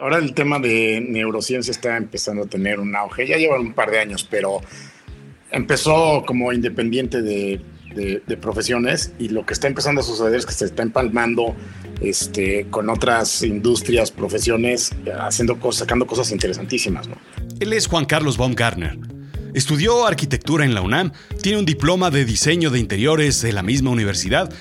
Ahora 0.00 0.18
el 0.18 0.32
tema 0.32 0.60
de 0.60 1.04
neurociencia 1.04 1.72
está 1.72 1.96
empezando 1.96 2.44
a 2.44 2.46
tener 2.46 2.78
un 2.78 2.94
auge, 2.94 3.26
ya 3.26 3.36
llevan 3.36 3.62
un 3.62 3.72
par 3.72 3.90
de 3.90 3.98
años, 3.98 4.24
pero 4.30 4.60
empezó 5.50 6.22
como 6.24 6.52
independiente 6.52 7.20
de, 7.20 7.60
profesiones 8.40 9.12
y 9.18 9.30
lo 9.30 9.44
que 9.44 9.54
está 9.54 9.66
empezando 9.66 10.00
a 10.00 10.04
suceder 10.04 10.36
es 10.36 10.46
que 10.46 10.52
se 10.52 10.66
está 10.66 10.84
empalmando 10.84 11.56
este, 12.00 12.68
con 12.70 12.88
otras 12.90 13.42
industrias, 13.42 14.12
profesiones, 14.12 14.92
haciendo 15.18 15.58
cosas, 15.58 15.80
sacando 15.80 16.06
cosas 16.06 16.30
interesantísimas. 16.30 17.08
Él 17.58 17.72
es 17.72 17.88
Juan 17.88 18.04
Carlos 18.04 18.38
Baumgartner. 18.38 18.96
Estudió 19.52 20.06
arquitectura 20.06 20.64
en 20.64 20.74
la 20.74 20.82
UNAM, 20.82 21.10
tiene 21.42 21.58
un 21.58 21.64
diploma 21.64 22.12
de 22.12 22.24
diseño 22.24 22.70
de 22.70 22.78
interiores 22.78 23.42
de 23.42 23.52
la 23.52 23.64
misma 23.64 23.90
universidad 23.90 24.52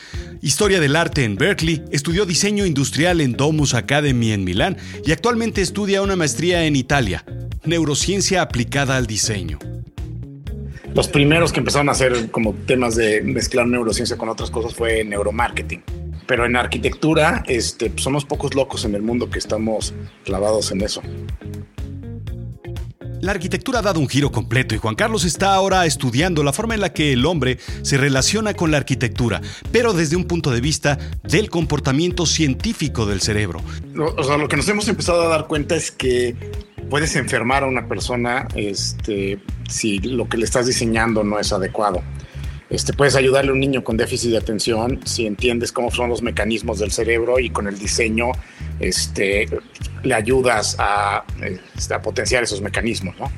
Historia 0.42 0.80
del 0.80 0.96
Arte 0.96 1.24
en 1.24 1.36
Berkeley, 1.36 1.84
estudió 1.92 2.26
diseño 2.26 2.66
industrial 2.66 3.22
en 3.22 3.34
Domus 3.34 3.74
Academy 3.74 4.32
en 4.32 4.44
Milán 4.44 4.78
y 5.04 5.12
actualmente 5.12 5.62
estudia 5.62 6.02
una 6.02 6.16
maestría 6.16 6.66
en 6.66 6.76
Italia, 6.76 7.26
neurociencia 7.64 8.44
aplicada 8.44 8.98
al 8.98 9.08
diseño. 9.08 9.58
Los 10.94 11.08
primeros 11.08 11.52
que 11.52 11.60
empezaron 11.60 11.90
a 11.90 11.94
hacer 11.94 12.30
como 12.32 12.54
temas 12.54 12.96
de 12.96 13.22
mezclar 13.22 13.68
neurociencia 13.68 14.18
con 14.18 14.30
otras 14.30 14.52
cosas 14.52 14.76
fue 14.76 15.04
neuromarketing. 15.04 15.84
Pero 16.28 16.46
en 16.46 16.56
arquitectura 16.56 17.44
este, 17.48 17.92
somos 17.96 18.26
pocos 18.26 18.54
locos 18.54 18.86
en 18.86 18.96
el 18.96 19.02
mundo 19.02 19.30
que 19.30 19.40
estamos 19.40 19.94
clavados 20.24 20.72
en 20.72 20.82
eso. 20.82 21.02
La 23.22 23.32
arquitectura 23.32 23.80
ha 23.80 23.82
dado 23.82 24.00
un 24.00 24.08
giro 24.08 24.32
completo 24.32 24.76
y 24.76 24.78
Juan 24.78 24.96
Carlos 24.96 25.26
está 25.26 25.56
ahora 25.56 25.86
estudiando 25.86 26.44
la 26.44 26.54
forma 26.54 26.76
en 26.76 26.82
la 26.82 26.94
que 26.94 27.14
el 27.14 27.26
hombre 27.26 27.58
se 27.82 27.98
relaciona 27.98 28.54
con 28.54 28.70
la 28.70 28.78
arquitectura, 28.78 29.42
pero 29.72 29.94
desde 29.94 30.16
un 30.16 30.26
punto 30.26 30.52
de 30.52 30.62
vista 30.62 30.98
del 31.24 31.50
comportamiento 31.50 32.26
científico 32.26 33.06
del 33.06 33.22
cerebro. 33.22 33.62
O 34.18 34.24
sea, 34.24 34.38
lo 34.38 34.48
que 34.48 34.56
nos 34.56 34.68
hemos 34.70 34.88
empezado 34.88 35.24
a 35.24 35.28
dar 35.28 35.48
cuenta 35.48 35.76
es 35.76 35.90
que 35.90 36.36
puedes 36.90 37.16
enfermar 37.16 37.64
a 37.64 37.68
una 37.68 37.88
persona 37.88 38.48
este, 38.56 39.40
si 39.68 40.00
lo 40.00 40.30
que 40.30 40.38
le 40.38 40.46
estás 40.46 40.68
diseñando 40.68 41.24
no 41.24 41.40
es 41.40 41.52
adecuado. 41.52 42.04
Este, 42.70 42.92
puedes 42.94 43.16
ayudarle 43.16 43.52
a 43.52 43.54
un 43.54 43.62
niño 43.62 43.84
con 43.84 43.96
déficit 43.96 44.32
de 44.32 44.38
atención 44.38 45.00
si 45.06 45.26
entiendes 45.26 45.72
cómo 45.72 45.90
son 45.90 46.10
los 46.10 46.22
mecanismos 46.22 46.80
del 46.80 46.92
cerebro 46.92 47.40
y 47.40 47.50
con 47.50 47.68
el 47.68 47.80
diseño 47.80 48.32
este, 48.80 49.48
le 50.04 50.14
ayudas 50.14 50.76
a, 50.80 51.24
este, 51.76 51.94
a 51.94 52.02
potenciar 52.02 52.44
esos 52.44 52.62
mecanismos. 52.62 53.16
¿no? 53.20 53.32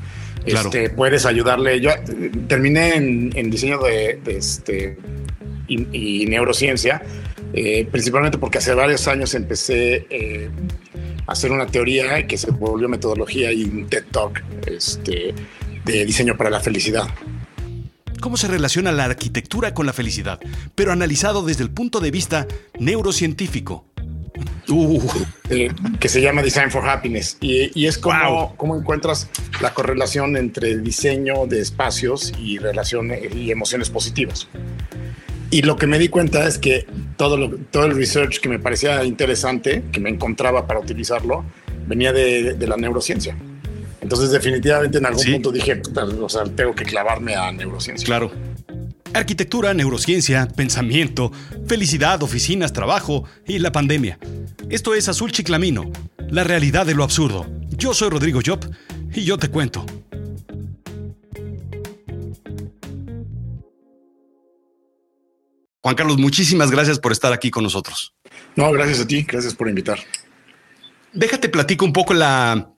Este, 0.46 0.90
puedes 0.90 1.26
ayudarle. 1.26 1.80
Yo 1.80 1.92
eh, 1.92 2.32
terminé 2.48 2.96
en, 2.96 3.50
diseño 3.50 3.80
de, 3.80 4.20
este, 4.26 4.98
y, 5.68 6.26
neurociencia, 6.26 7.02
eh, 7.54 7.88
principalmente 7.92 8.38
porque 8.38 8.60
hace 8.60 8.74
varios 8.74 9.08
años 9.08 9.34
empecé 9.34 10.08
eh, 10.10 10.50
a 11.28 11.32
hacer 11.32 11.52
una 11.52 11.68
teoría 11.68 12.26
que 12.28 12.38
se 12.38 12.52
volvió 12.52 12.88
metodología 12.88 13.52
y 13.52 13.64
un 13.64 13.88
TED 13.88 14.06
Talk 14.12 14.44
este, 14.68 15.34
de 15.86 16.06
diseño 16.06 16.38
para 16.38 16.50
la 16.50 16.60
felicidad 16.60 17.08
cómo 18.20 18.38
se 18.38 18.48
relaciona 18.48 18.92
la 18.92 19.06
arquitectura 19.06 19.74
con 19.74 19.86
la 19.86 19.94
felicidad, 19.94 20.40
pero 20.76 20.92
analizado 20.92 21.44
desde 21.44 21.64
el 21.64 21.72
punto 21.72 22.00
de 22.00 22.12
vista 22.12 22.48
neurocientífico. 22.78 23.86
Uh. 24.70 25.02
Eh, 25.50 25.72
que 26.00 26.10
se 26.10 26.22
llama 26.22 26.42
Design 26.42 26.70
for 26.70 26.88
Happiness 26.88 27.38
y, 27.42 27.86
es 27.86 27.98
como 27.98 28.56
cómo 28.56 28.76
encuentras 28.76 29.28
la 29.62 29.74
correlación 29.74 30.38
entre 30.38 30.78
diseño 30.78 31.48
de 31.48 31.60
espacios 31.60 32.34
y 32.40 32.60
relaciones 32.60 33.34
y 33.36 33.52
emociones 33.52 33.90
positivas. 33.90 34.48
Y 35.52 35.64
lo 35.64 35.76
que 35.76 35.88
me 35.88 35.98
di 35.98 36.10
cuenta 36.10 36.48
es 36.48 36.60
que 36.60 36.86
todo, 37.18 37.36
lo, 37.36 37.50
todo 37.72 37.86
el 37.86 37.96
research 37.96 38.40
que 38.40 38.50
me 38.50 38.60
parecía 38.60 39.04
interesante, 39.04 39.84
que 39.92 40.00
me 40.00 40.10
encontraba 40.12 40.68
para 40.68 40.80
utilizarlo, 40.80 41.44
venía 41.88 42.14
de 42.14 42.68
la 42.68 42.78
neurociencia. 42.78 43.36
Entonces, 44.02 44.32
definitivamente 44.32 44.98
en 44.98 45.06
algún 45.06 45.24
punto 45.24 45.52
dije, 45.52 45.82
o 46.22 46.30
sea, 46.30 46.44
tengo 46.46 46.74
que 46.74 46.86
clavarme 46.86 47.36
a 47.36 47.52
neurociencia. 47.52 48.06
Claro. 48.06 48.32
Arquitectura, 49.14 49.74
neurociencia, 49.74 50.48
pensamiento, 50.48 51.32
felicidad, 51.68 52.22
oficinas, 52.22 52.74
trabajo 52.74 53.26
y 53.48 53.60
la 53.60 53.72
pandemia. 53.72 54.20
Esto 54.70 54.94
es 54.94 55.10
Azul 55.10 55.32
Chiclamino, 55.32 55.92
la 56.30 56.44
realidad 56.44 56.86
de 56.86 56.94
lo 56.94 57.04
absurdo. 57.04 57.48
Yo 57.70 57.94
soy 57.94 58.10
Rodrigo 58.10 58.40
Job 58.46 58.60
y 59.14 59.24
yo 59.24 59.38
te 59.38 59.50
cuento. 59.50 59.86
Juan 65.82 65.96
Carlos, 65.96 66.18
muchísimas 66.18 66.70
gracias 66.70 67.00
por 67.00 67.12
estar 67.12 67.34
aquí 67.34 67.50
con 67.50 67.64
nosotros. 67.64 68.14
No, 68.56 68.72
gracias 68.72 69.00
a 69.00 69.08
ti, 69.08 69.24
gracias 69.24 69.56
por 69.56 69.70
invitar. 69.70 70.00
Déjate 71.14 71.50
platico 71.50 71.84
un 71.86 71.94
poco 71.94 72.14
la, 72.14 72.74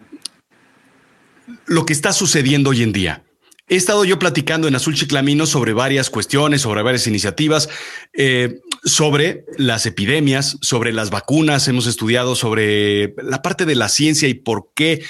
lo 1.66 1.86
que 1.86 1.92
está 1.92 2.14
sucediendo 2.14 2.70
hoy 2.70 2.84
en 2.84 2.94
día. 2.94 3.24
He 3.72 3.78
estado 3.78 4.04
yo 4.04 4.20
platicando 4.20 4.68
en 4.68 4.76
Azul 4.76 4.96
Chiclamino 4.96 5.46
sobre 5.46 5.72
varias 5.72 6.10
cuestiones, 6.10 6.60
sobre 6.60 6.82
varias 6.82 7.08
iniciativas, 7.08 7.70
eh, 8.12 8.60
sobre 8.84 9.46
las 9.58 9.86
epidemias, 9.86 10.58
sobre 10.60 10.92
las 10.92 11.10
vacunas. 11.10 11.70
Hemos 11.70 11.88
estudiado 11.88 12.36
sobre 12.36 13.16
la 13.24 13.42
parte 13.42 13.66
de 13.66 13.76
la 13.76 13.88
ciencia 13.88 14.28
y 14.28 14.34
por 14.34 14.72
qué 14.76 15.06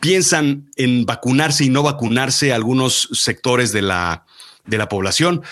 piensan 0.00 0.68
en 0.74 1.06
vacunarse 1.06 1.64
y 1.64 1.68
no 1.68 1.84
vacunarse 1.84 2.52
algunos 2.52 3.08
sectores 3.12 3.70
de 3.70 3.82
la, 3.82 4.26
de 4.66 4.76
la 4.76 4.88
población. 4.88 5.42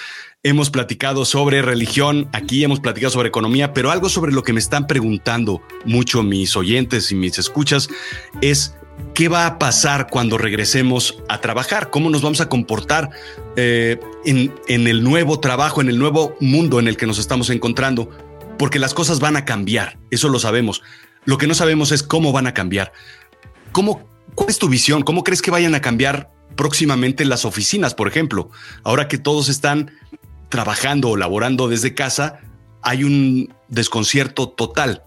Hemos 0.42 0.68
platicado 0.68 1.24
sobre 1.24 1.62
religión, 1.62 2.28
aquí 2.32 2.64
hemos 2.64 2.80
platicado 2.80 3.12
sobre 3.12 3.28
economía, 3.28 3.72
pero 3.72 3.92
algo 3.92 4.08
sobre 4.08 4.32
lo 4.32 4.42
que 4.42 4.52
me 4.52 4.58
están 4.58 4.88
preguntando 4.88 5.62
mucho 5.84 6.24
mis 6.24 6.56
oyentes 6.56 7.12
y 7.12 7.14
mis 7.14 7.38
escuchas 7.38 7.88
es 8.40 8.74
¿Qué 9.14 9.28
va 9.28 9.46
a 9.46 9.58
pasar 9.58 10.08
cuando 10.08 10.38
regresemos 10.38 11.22
a 11.28 11.40
trabajar? 11.40 11.90
¿Cómo 11.90 12.08
nos 12.08 12.22
vamos 12.22 12.40
a 12.40 12.48
comportar 12.48 13.10
eh, 13.56 14.00
en, 14.24 14.86
el 14.86 15.04
nuevo 15.04 15.38
trabajo, 15.38 15.82
en 15.82 15.88
el 15.90 15.98
nuevo 15.98 16.34
mundo 16.40 16.80
en 16.80 16.88
el 16.88 16.96
que 16.96 17.06
nos 17.06 17.18
estamos 17.18 17.50
encontrando? 17.50 18.08
Porque 18.58 18.78
las 18.78 18.94
cosas 18.94 19.20
van 19.20 19.36
a 19.36 19.44
cambiar, 19.44 19.98
eso 20.10 20.28
lo 20.28 20.38
sabemos. 20.38 20.82
Lo 21.26 21.36
que 21.36 21.46
no 21.46 21.54
sabemos 21.54 21.92
es 21.92 22.02
cómo 22.02 22.32
van 22.32 22.46
a 22.46 22.54
cambiar. 22.54 22.92
¿Cómo, 23.72 24.08
¿Cuál 24.34 24.48
es 24.48 24.58
tu 24.58 24.68
visión? 24.68 25.02
¿Cómo 25.02 25.24
crees 25.24 25.42
que 25.42 25.50
vayan 25.50 25.74
a 25.74 25.82
cambiar 25.82 26.30
próximamente 26.56 27.24
las 27.26 27.44
oficinas, 27.44 27.94
por 27.94 28.08
ejemplo? 28.08 28.50
Ahora 28.82 29.08
que 29.08 29.18
todos 29.18 29.48
están 29.50 29.90
trabajando 30.48 31.10
o 31.10 31.16
laborando 31.16 31.68
desde 31.68 31.94
casa, 31.94 32.40
hay 32.82 33.04
un 33.04 33.54
desconcierto 33.68 34.48
total. 34.48 35.04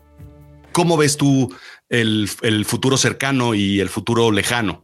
¿Cómo 0.71 0.97
ves 0.97 1.17
tú 1.17 1.55
el, 1.89 2.27
futuro 2.65 2.97
cercano 2.97 3.53
y 3.53 3.79
el 3.79 3.89
futuro 3.89 4.31
lejano? 4.31 4.83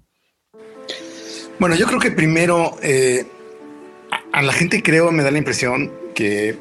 Bueno, 1.60 1.76
yo 1.76 1.86
creo 1.86 2.00
que 2.00 2.12
primero 2.12 2.78
eh, 2.82 3.26
a, 4.32 4.42
la 4.42 4.54
gente 4.54 4.82
creo 4.82 5.12
me 5.12 5.24
da 5.24 5.32
la 5.32 5.38
impresión 5.38 5.92
que 6.16 6.58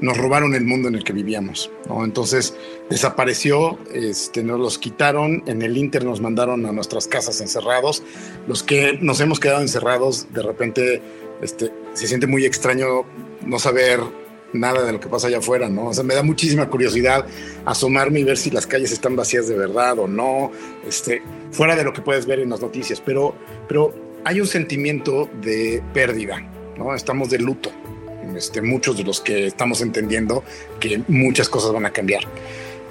nos 0.00 0.16
robaron 0.16 0.54
el 0.54 0.64
mundo 0.64 0.88
en 0.88 0.94
el 0.94 1.04
que 1.04 1.12
vivíamos, 1.12 1.70
Entonces 2.02 2.54
desapareció, 2.88 3.78
este, 3.92 4.42
nos 4.42 4.58
los 4.58 4.78
quitaron, 4.78 5.42
en 5.46 5.60
el 5.60 5.76
Inter 5.76 6.04
nos 6.04 6.22
mandaron 6.22 6.64
a 6.64 6.72
nuestras 6.72 7.06
casas 7.06 7.42
encerrados. 7.42 8.02
Los 8.48 8.62
que 8.62 8.98
nos 9.02 9.20
hemos 9.20 9.40
quedado 9.40 9.60
encerrados, 9.60 10.32
de 10.32 10.42
repente 10.42 11.02
este, 11.42 11.70
se 11.92 12.06
siente 12.06 12.26
muy 12.26 12.46
extraño 12.46 13.04
no 13.44 13.58
saber 13.58 14.00
nada 14.52 14.84
de 14.84 14.92
lo 14.92 15.00
que 15.00 15.08
pasa 15.08 15.28
allá 15.28 15.38
afuera, 15.38 15.68
¿no? 15.68 15.88
O 15.88 15.94
sea, 15.94 16.04
me 16.04 16.14
da 16.14 16.22
muchísima 16.22 16.68
curiosidad 16.68 17.26
asomarme 17.64 18.20
y 18.20 18.24
ver 18.24 18.36
si 18.36 18.50
las 18.50 18.66
calles 18.66 18.92
están 18.92 19.16
vacías 19.16 19.48
de 19.48 19.56
verdad 19.56 19.98
o 19.98 20.08
no, 20.08 20.50
este, 20.86 21.22
fuera 21.50 21.76
de 21.76 21.84
lo 21.84 21.92
que 21.92 22.02
puedes 22.02 22.26
ver 22.26 22.40
en 22.40 22.50
las 22.50 22.60
noticias, 22.60 23.00
pero, 23.00 23.34
pero 23.68 23.94
hay 24.24 24.40
un 24.40 24.46
sentimiento 24.46 25.28
de 25.40 25.82
pérdida, 25.92 26.40
¿no? 26.76 26.94
Estamos 26.94 27.30
de 27.30 27.38
luto, 27.38 27.70
este, 28.36 28.62
muchos 28.62 28.96
de 28.96 29.04
los 29.04 29.20
que 29.20 29.46
estamos 29.46 29.80
entendiendo 29.80 30.44
que 30.78 31.02
muchas 31.08 31.48
cosas 31.48 31.72
van 31.72 31.86
a 31.86 31.92
cambiar. 31.92 32.24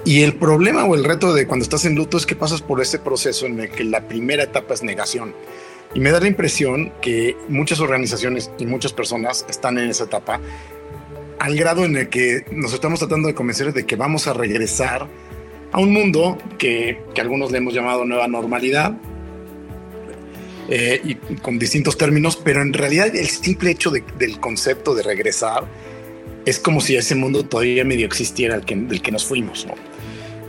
Y 0.04 0.22
el 0.22 0.34
problema 0.34 0.84
o 0.86 0.94
el 0.94 1.04
reto 1.04 1.34
de 1.34 1.46
cuando 1.46 1.62
estás 1.62 1.84
en 1.84 1.94
luto 1.94 2.16
es 2.16 2.24
que 2.24 2.34
pasas 2.34 2.62
por 2.62 2.80
ese 2.80 2.98
proceso 2.98 3.46
en 3.46 3.60
el 3.60 3.70
que 3.70 3.84
la 3.84 4.08
primera 4.08 4.44
etapa 4.44 4.72
es 4.72 4.82
negación. 4.82 5.34
Y 5.92 6.00
me 6.00 6.10
da 6.10 6.20
la 6.20 6.28
impresión 6.28 6.92
que 7.02 7.36
muchas 7.48 7.80
organizaciones 7.80 8.50
y 8.58 8.64
muchas 8.64 8.92
personas 8.92 9.44
están 9.48 9.76
en 9.76 9.90
esa 9.90 10.04
etapa 10.04 10.40
al 11.40 11.56
grado 11.56 11.86
en 11.86 11.96
el 11.96 12.08
que 12.10 12.44
nos 12.52 12.74
estamos 12.74 12.98
tratando 12.98 13.26
de 13.26 13.34
convencer 13.34 13.72
de 13.72 13.86
que 13.86 13.96
vamos 13.96 14.26
a 14.26 14.34
regresar 14.34 15.08
a 15.72 15.80
un 15.80 15.90
mundo 15.90 16.36
que, 16.58 16.98
algunos 17.18 17.50
le 17.50 17.58
hemos 17.58 17.72
llamado 17.72 18.04
nueva 18.04 18.28
normalidad, 18.28 18.94
eh, 20.68 21.00
y 21.02 21.14
con 21.36 21.58
distintos 21.58 21.96
términos, 21.96 22.36
pero 22.36 22.60
en 22.60 22.74
realidad 22.74 23.14
el 23.16 23.26
simple 23.26 23.70
hecho 23.70 23.90
del 23.90 24.38
concepto 24.38 24.94
de 24.94 25.02
regresar 25.02 25.64
es 26.44 26.58
como 26.58 26.80
si 26.82 26.96
ese 26.96 27.14
mundo 27.14 27.42
todavía 27.44 27.84
medio 27.84 28.06
existiera 28.06 28.54
el 28.56 28.64
que, 28.66 28.76
del 28.76 29.00
que 29.00 29.10
nos 29.10 29.24
fuimos. 29.24 29.66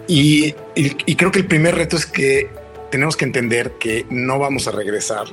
Y, 0.10 0.54
y 0.76 1.16
creo 1.16 1.32
que 1.32 1.40
el 1.40 1.48
primer 1.48 1.76
reto 1.76 1.96
es 1.96 2.06
que 2.06 2.50
tenemos 2.92 3.16
que 3.16 3.24
entender 3.24 3.74
que 3.80 4.06
no 4.10 4.40
vamos 4.40 4.68
a 4.68 4.72
regresar. 4.72 5.26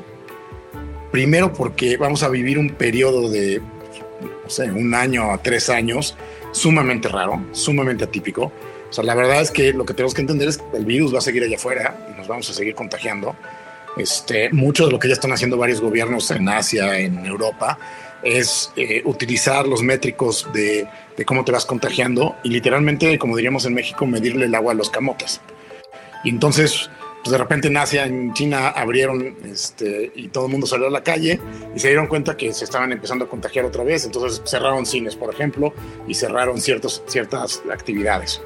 Primero 1.11 1.53
porque 1.53 1.97
vamos 1.97 2.23
a 2.23 2.29
vivir 2.29 2.59
un 2.59 2.71
periodo 2.71 3.29
de 3.29 3.61
un 4.75 4.95
año 4.95 5.33
a 5.33 5.39
tres 5.39 5.69
años, 5.71 6.17
sumamente 6.53 7.09
raro, 7.09 7.45
sumamente 7.53 8.05
atípico, 8.05 8.53
O 8.91 8.93
sea, 8.93 9.05
la 9.05 9.15
verdad 9.15 9.43
es 9.43 9.51
que 9.51 9.73
lo 9.73 9.85
que 9.85 9.93
tenemos 9.93 10.15
que 10.15 10.23
entender 10.23 10.49
es 10.49 10.59
que 10.59 10.77
el 10.79 10.87
virus 10.87 11.13
va 11.15 11.19
a 11.19 11.21
seguir 11.21 11.43
allá 11.43 11.57
afuera 11.57 12.09
y 12.11 12.17
nos 12.17 12.27
vamos 12.27 12.49
a 12.49 12.55
seguir 12.55 12.75
contagiando. 12.75 13.37
Este, 13.99 14.51
mucho 14.51 14.87
de 14.87 14.93
lo 14.93 14.99
que 14.99 15.09
ya 15.09 15.15
están 15.15 15.33
haciendo 15.33 15.59
varios 15.59 15.81
gobiernos 15.81 16.31
en 16.31 16.49
Asia, 16.49 16.99
en 16.99 17.27
Europa, 17.27 17.79
es 18.23 18.73
eh, 18.77 19.03
utilizar 19.05 19.67
los 19.67 19.83
métricos 19.83 20.49
de, 20.53 20.89
cómo 21.27 21.45
te 21.45 21.53
vas 21.53 21.67
contagiando 21.67 22.37
y 22.43 22.51
literalmente, 22.51 23.19
como 23.19 23.37
diríamos 23.37 23.65
en 23.67 23.75
México, 23.75 24.07
medirle 24.07 24.47
el 24.47 24.55
agua 24.55 24.73
a 24.73 24.77
los 24.77 24.91
camotes. 24.91 25.41
Entonces, 26.25 26.91
pues 27.23 27.33
de 27.33 27.39
repente 27.39 27.69
en 27.69 27.77
Asia, 27.77 28.07
en 28.07 28.33
China, 28.33 28.69
abrieron 28.69 29.37
este, 29.45 30.13
y 30.15 30.29
todo 30.29 30.47
el 30.47 30.53
mundo 30.53 30.67
salió 30.67 30.87
a 30.87 30.91
la 30.91 31.03
calle 31.03 31.41
y 31.75 31.79
se 31.79 31.89
dieron 31.89 32.07
cuenta 32.07 32.37
que 32.37 32.53
se 32.53 32.65
estaban 32.65 32.93
empezando 32.93 33.25
a 33.25 33.29
contagiar 33.29 33.65
otra 33.65 33.85
vez. 33.85 34.05
Entonces 34.05 34.41
cerraron 34.45 34.87
cines, 34.87 35.17
por 35.17 35.33
ejemplo, 35.33 35.75
y 36.07 36.15
cerraron 36.15 36.61
ciertos, 36.61 37.03
ciertas 37.07 37.63
actividades. 37.73 38.41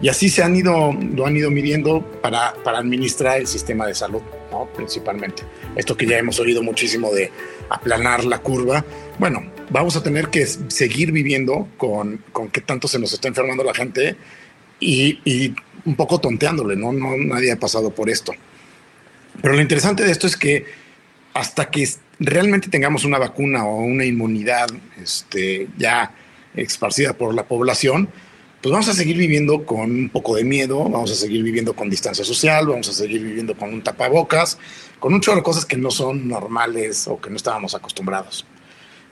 Y 0.00 0.08
así 0.08 0.28
se 0.28 0.42
han 0.42 0.54
ido, 0.54 0.92
lo 0.92 1.26
han 1.26 1.36
ido 1.36 1.50
midiendo 1.50 2.02
para, 2.22 2.54
para 2.62 2.78
administrar 2.78 3.38
el 3.38 3.46
sistema 3.46 3.86
de 3.86 3.94
salud, 3.94 4.22
¿no? 4.52 4.66
principalmente. 4.76 5.42
Esto 5.74 5.96
que 5.96 6.06
ya 6.06 6.18
hemos 6.18 6.38
oído 6.38 6.62
muchísimo 6.62 7.12
de 7.12 7.32
aplanar 7.68 8.24
la 8.24 8.38
curva. 8.38 8.84
Bueno, 9.18 9.50
vamos 9.70 9.96
a 9.96 10.02
tener 10.02 10.28
que 10.28 10.46
seguir 10.46 11.10
viviendo 11.10 11.66
con, 11.76 12.22
con 12.32 12.48
qué 12.48 12.60
tanto 12.60 12.86
se 12.86 12.98
nos 12.98 13.12
está 13.12 13.26
enfermando 13.26 13.64
la 13.64 13.74
gente 13.74 14.16
y, 14.78 15.18
y 15.24 15.54
un 15.88 15.96
poco 15.96 16.20
tonteándole, 16.20 16.76
¿no? 16.76 16.92
¿no? 16.92 17.16
Nadie 17.16 17.52
ha 17.52 17.58
pasado 17.58 17.90
por 17.90 18.10
esto. 18.10 18.32
Pero 19.40 19.54
lo 19.54 19.60
interesante 19.60 20.04
de 20.04 20.12
esto 20.12 20.26
es 20.26 20.36
que 20.36 20.66
hasta 21.34 21.70
que 21.70 21.88
realmente 22.18 22.68
tengamos 22.68 23.04
una 23.04 23.18
vacuna 23.18 23.64
o 23.64 23.82
una 23.82 24.04
inmunidad 24.04 24.68
este, 25.00 25.68
ya 25.76 26.12
esparcida 26.54 27.12
por 27.12 27.34
la 27.34 27.46
población, 27.46 28.08
pues 28.60 28.72
vamos 28.72 28.88
a 28.88 28.92
seguir 28.92 29.16
viviendo 29.16 29.64
con 29.64 29.90
un 29.90 30.08
poco 30.08 30.34
de 30.34 30.42
miedo, 30.42 30.82
vamos 30.82 31.12
a 31.12 31.14
seguir 31.14 31.44
viviendo 31.44 31.74
con 31.74 31.88
distancia 31.88 32.24
social, 32.24 32.66
vamos 32.66 32.88
a 32.88 32.92
seguir 32.92 33.22
viviendo 33.22 33.56
con 33.56 33.72
un 33.72 33.82
tapabocas, 33.82 34.58
con 34.98 35.14
un 35.14 35.20
chorro 35.20 35.38
de 35.38 35.42
cosas 35.44 35.64
que 35.64 35.76
no 35.76 35.92
son 35.92 36.26
normales 36.26 37.06
o 37.06 37.20
que 37.20 37.30
no 37.30 37.36
estábamos 37.36 37.74
acostumbrados. 37.76 38.44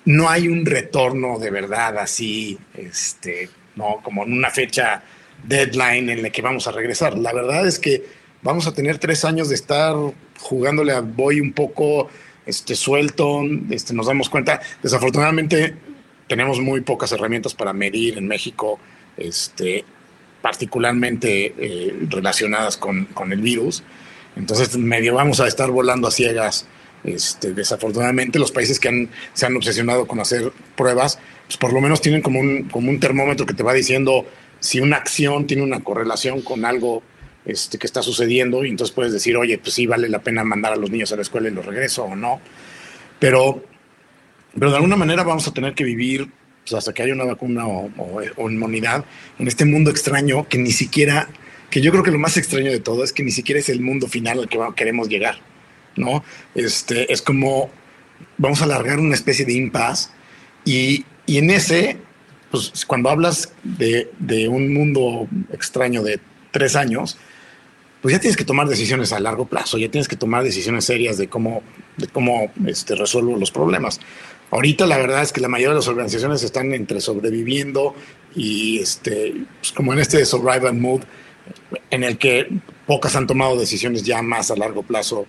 No 0.04 0.28
hay 0.28 0.48
un 0.48 0.66
retorno 0.66 1.38
de 1.38 1.50
verdad 1.50 1.96
así, 1.98 2.58
este, 2.74 3.48
no 3.76 4.00
como 4.02 4.24
en 4.24 4.32
una 4.32 4.50
fecha 4.50 5.04
deadline 5.44 6.10
en 6.10 6.22
la 6.22 6.30
que 6.30 6.42
vamos 6.42 6.66
a 6.66 6.72
regresar. 6.72 7.16
La 7.18 7.32
verdad 7.32 7.66
es 7.66 7.78
que 7.78 8.04
vamos 8.42 8.66
a 8.66 8.74
tener 8.74 8.98
tres 8.98 9.24
años 9.24 9.48
de 9.48 9.54
estar 9.54 9.94
jugándole 10.40 10.92
a 10.92 11.00
Boy 11.00 11.40
un 11.40 11.52
poco 11.52 12.08
este, 12.46 12.74
suelto, 12.76 13.42
este, 13.70 13.92
nos 13.92 14.06
damos 14.06 14.28
cuenta, 14.28 14.60
desafortunadamente 14.82 15.74
tenemos 16.28 16.60
muy 16.60 16.80
pocas 16.80 17.10
herramientas 17.12 17.54
para 17.54 17.72
medir 17.72 18.18
en 18.18 18.26
México 18.26 18.78
este, 19.16 19.84
particularmente 20.42 21.54
eh, 21.58 21.96
relacionadas 22.08 22.76
con, 22.76 23.06
con, 23.06 23.32
el 23.32 23.40
virus. 23.40 23.82
Entonces, 24.36 24.76
medio 24.76 25.14
vamos 25.14 25.40
a 25.40 25.48
estar 25.48 25.70
volando 25.70 26.08
a 26.08 26.10
ciegas. 26.10 26.66
Este, 27.04 27.52
desafortunadamente, 27.52 28.38
los 28.38 28.52
países 28.52 28.80
que 28.80 28.88
han, 28.88 29.08
se 29.32 29.46
han 29.46 29.56
obsesionado 29.56 30.06
con 30.06 30.20
hacer 30.20 30.52
pruebas, 30.76 31.18
pues 31.46 31.56
por 31.56 31.72
lo 31.72 31.80
menos 31.80 32.00
tienen 32.00 32.22
como 32.22 32.40
un, 32.40 32.64
como 32.64 32.90
un 32.90 33.00
termómetro 33.00 33.46
que 33.46 33.54
te 33.54 33.62
va 33.62 33.72
diciendo 33.72 34.26
si 34.60 34.80
una 34.80 34.96
acción 34.96 35.46
tiene 35.46 35.62
una 35.62 35.80
correlación 35.80 36.42
con 36.42 36.64
algo 36.64 37.02
este, 37.44 37.78
que 37.78 37.86
está 37.86 38.02
sucediendo 38.02 38.64
y 38.64 38.70
entonces 38.70 38.94
puedes 38.94 39.12
decir, 39.12 39.36
oye, 39.36 39.58
pues 39.58 39.74
sí 39.74 39.86
vale 39.86 40.08
la 40.08 40.20
pena 40.20 40.42
mandar 40.44 40.72
a 40.72 40.76
los 40.76 40.90
niños 40.90 41.12
a 41.12 41.16
la 41.16 41.22
escuela 41.22 41.48
y 41.48 41.52
los 41.52 41.64
regreso 41.64 42.04
o 42.04 42.16
no. 42.16 42.40
Pero, 43.18 43.64
pero 44.58 44.70
de 44.70 44.76
alguna 44.76 44.96
manera 44.96 45.22
vamos 45.22 45.46
a 45.46 45.52
tener 45.54 45.74
que 45.74 45.84
vivir 45.84 46.28
pues 46.66 46.74
hasta 46.74 46.92
que 46.92 47.04
haya 47.04 47.14
una 47.14 47.24
vacuna 47.24 47.66
o, 47.66 47.90
o, 47.96 48.20
o, 48.36 48.50
inmunidad, 48.50 49.04
en 49.38 49.46
este 49.46 49.64
mundo 49.64 49.90
extraño 49.90 50.48
que 50.48 50.58
ni 50.58 50.72
siquiera, 50.72 51.28
que 51.70 51.80
yo 51.80 51.92
creo 51.92 52.02
que 52.02 52.10
lo 52.10 52.18
más 52.18 52.36
extraño 52.36 52.72
de 52.72 52.80
todo 52.80 53.04
es 53.04 53.12
que 53.12 53.22
ni 53.22 53.30
siquiera 53.30 53.60
es 53.60 53.68
el 53.68 53.80
mundo 53.80 54.08
final 54.08 54.40
al 54.40 54.48
que 54.48 54.58
queremos 54.74 55.08
llegar, 55.08 55.38
¿no? 55.94 56.24
Este, 56.56 57.12
es 57.12 57.22
como, 57.22 57.70
vamos 58.36 58.60
a 58.62 58.64
alargar 58.64 58.98
una 58.98 59.14
especie 59.14 59.44
de 59.44 59.52
impas 59.52 60.12
y, 60.64 61.04
y 61.26 61.38
en 61.38 61.50
ese, 61.50 61.98
pues 62.64 62.86
cuando 62.86 63.10
hablas 63.10 63.52
de, 63.62 64.10
de, 64.18 64.48
un 64.48 64.72
mundo 64.72 65.28
extraño 65.52 66.02
de 66.02 66.20
tres 66.50 66.76
años, 66.76 67.18
pues 68.02 68.14
ya 68.14 68.20
tienes 68.20 68.36
que 68.36 68.44
tomar 68.44 68.68
decisiones 68.68 69.12
a 69.12 69.20
largo 69.20 69.46
plazo, 69.46 69.78
ya 69.78 69.90
tienes 69.90 70.08
que 70.08 70.16
tomar 70.16 70.44
decisiones 70.44 70.84
serias 70.84 71.18
de 71.18 71.28
cómo, 71.28 71.62
de 71.96 72.06
cómo 72.08 72.52
este, 72.66 72.94
resuelvo 72.94 73.36
los 73.36 73.50
problemas. 73.50 74.00
Ahorita 74.50 74.86
la 74.86 74.96
verdad 74.96 75.22
es 75.22 75.32
que 75.32 75.40
la 75.40 75.48
mayoría 75.48 75.70
de 75.70 75.76
las 75.76 75.88
organizaciones 75.88 76.42
están 76.42 76.72
entre 76.72 77.00
sobreviviendo 77.00 77.94
y 78.34 78.78
este, 78.78 79.34
pues 79.58 79.72
como 79.72 79.92
en 79.92 79.98
este 79.98 80.24
survival 80.24 80.74
mood 80.74 81.02
en 81.90 82.04
el 82.04 82.16
que 82.18 82.48
pocas 82.86 83.16
han 83.16 83.26
tomado 83.26 83.58
decisiones 83.58 84.04
ya 84.04 84.22
más 84.22 84.50
a 84.50 84.56
largo 84.56 84.82
plazo. 84.82 85.26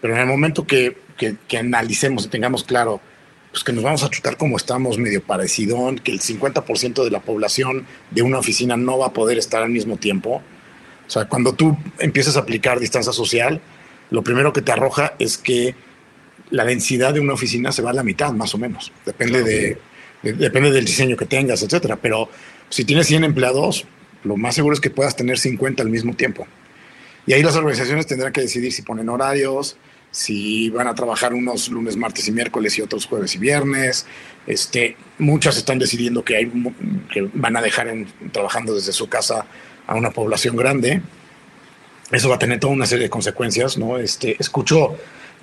Pero 0.00 0.14
en 0.14 0.20
el 0.20 0.26
momento 0.26 0.66
que, 0.66 0.96
que, 1.16 1.36
que 1.48 1.58
analicemos 1.58 2.26
y 2.26 2.28
tengamos 2.28 2.64
claro 2.64 3.00
pues 3.50 3.64
que 3.64 3.72
nos 3.72 3.82
vamos 3.82 4.02
a 4.04 4.10
chutar 4.10 4.36
como 4.36 4.56
estamos, 4.56 4.98
medio 4.98 5.22
parecido, 5.22 5.92
que 6.02 6.12
el 6.12 6.20
50% 6.20 7.02
de 7.02 7.10
la 7.10 7.20
población 7.20 7.86
de 8.10 8.22
una 8.22 8.38
oficina 8.38 8.76
no 8.76 8.98
va 8.98 9.06
a 9.06 9.12
poder 9.12 9.38
estar 9.38 9.62
al 9.62 9.70
mismo 9.70 9.96
tiempo. 9.96 10.42
O 11.06 11.10
sea, 11.10 11.24
cuando 11.26 11.54
tú 11.54 11.76
empiezas 11.98 12.36
a 12.36 12.40
aplicar 12.40 12.78
distancia 12.78 13.12
social, 13.12 13.60
lo 14.10 14.22
primero 14.22 14.52
que 14.52 14.62
te 14.62 14.70
arroja 14.70 15.14
es 15.18 15.36
que 15.36 15.74
la 16.50 16.64
densidad 16.64 17.12
de 17.12 17.20
una 17.20 17.32
oficina 17.32 17.72
se 17.72 17.82
va 17.82 17.90
a 17.90 17.94
la 17.94 18.04
mitad, 18.04 18.32
más 18.32 18.54
o 18.54 18.58
menos. 18.58 18.92
Depende, 19.04 19.42
de, 19.42 19.78
de, 20.22 20.32
depende 20.34 20.70
del 20.70 20.84
diseño 20.84 21.16
que 21.16 21.26
tengas, 21.26 21.62
etcétera. 21.62 21.96
Pero 21.96 22.28
si 22.68 22.84
tienes 22.84 23.08
100 23.08 23.24
empleados, 23.24 23.84
lo 24.22 24.36
más 24.36 24.54
seguro 24.54 24.74
es 24.74 24.80
que 24.80 24.90
puedas 24.90 25.16
tener 25.16 25.38
50 25.38 25.82
al 25.82 25.90
mismo 25.90 26.14
tiempo. 26.14 26.46
Y 27.26 27.32
ahí 27.32 27.42
las 27.42 27.56
organizaciones 27.56 28.06
tendrán 28.06 28.32
que 28.32 28.40
decidir 28.40 28.72
si 28.72 28.82
ponen 28.82 29.08
horarios, 29.08 29.76
si 30.10 30.70
van 30.70 30.88
a 30.88 30.94
trabajar 30.94 31.34
unos 31.34 31.68
lunes, 31.68 31.96
martes 31.96 32.26
y 32.28 32.32
miércoles 32.32 32.76
y 32.78 32.82
otros 32.82 33.06
jueves 33.06 33.34
y 33.34 33.38
viernes. 33.38 34.06
Este, 34.46 34.96
muchas 35.18 35.56
están 35.56 35.78
decidiendo 35.78 36.24
que, 36.24 36.36
hay, 36.36 36.52
que 37.12 37.28
van 37.34 37.56
a 37.56 37.62
dejar 37.62 37.88
en, 37.88 38.08
trabajando 38.32 38.74
desde 38.74 38.92
su 38.92 39.08
casa 39.08 39.46
a 39.86 39.94
una 39.94 40.10
población 40.10 40.56
grande. 40.56 41.02
Eso 42.10 42.28
va 42.28 42.36
a 42.36 42.38
tener 42.38 42.58
toda 42.58 42.72
una 42.72 42.86
serie 42.86 43.04
de 43.04 43.10
consecuencias, 43.10 43.78
¿no? 43.78 43.98
Este, 43.98 44.36
escucho 44.38 44.96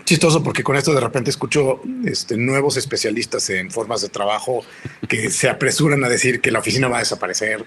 chistoso 0.03 0.41
porque 0.41 0.63
con 0.63 0.77
esto 0.77 0.93
de 0.93 1.01
repente 1.01 1.29
escucho 1.29 1.81
este, 2.05 2.37
nuevos 2.37 2.77
especialistas 2.77 3.49
en 3.49 3.69
formas 3.69 4.01
de 4.01 4.07
trabajo 4.07 4.63
que 5.07 5.29
se 5.29 5.49
apresuran 5.49 6.01
a 6.05 6.09
decir 6.09 6.39
que 6.39 6.49
la 6.49 6.59
oficina 6.59 6.87
va 6.87 6.97
a 6.97 6.99
desaparecer 6.99 7.65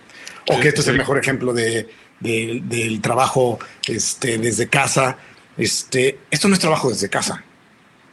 o 0.49 0.59
que 0.59 0.69
esto 0.69 0.81
es 0.81 0.89
el 0.89 0.97
mejor 0.97 1.19
ejemplo 1.19 1.53
de, 1.53 1.89
de, 2.21 2.63
del 2.65 3.01
trabajo 3.03 3.59
este, 3.87 4.39
desde 4.39 4.69
casa. 4.69 5.19
Este, 5.61 6.19
esto 6.31 6.49
no 6.49 6.55
es 6.55 6.61
trabajo 6.61 6.91
desde 6.91 7.09
casa. 7.09 7.45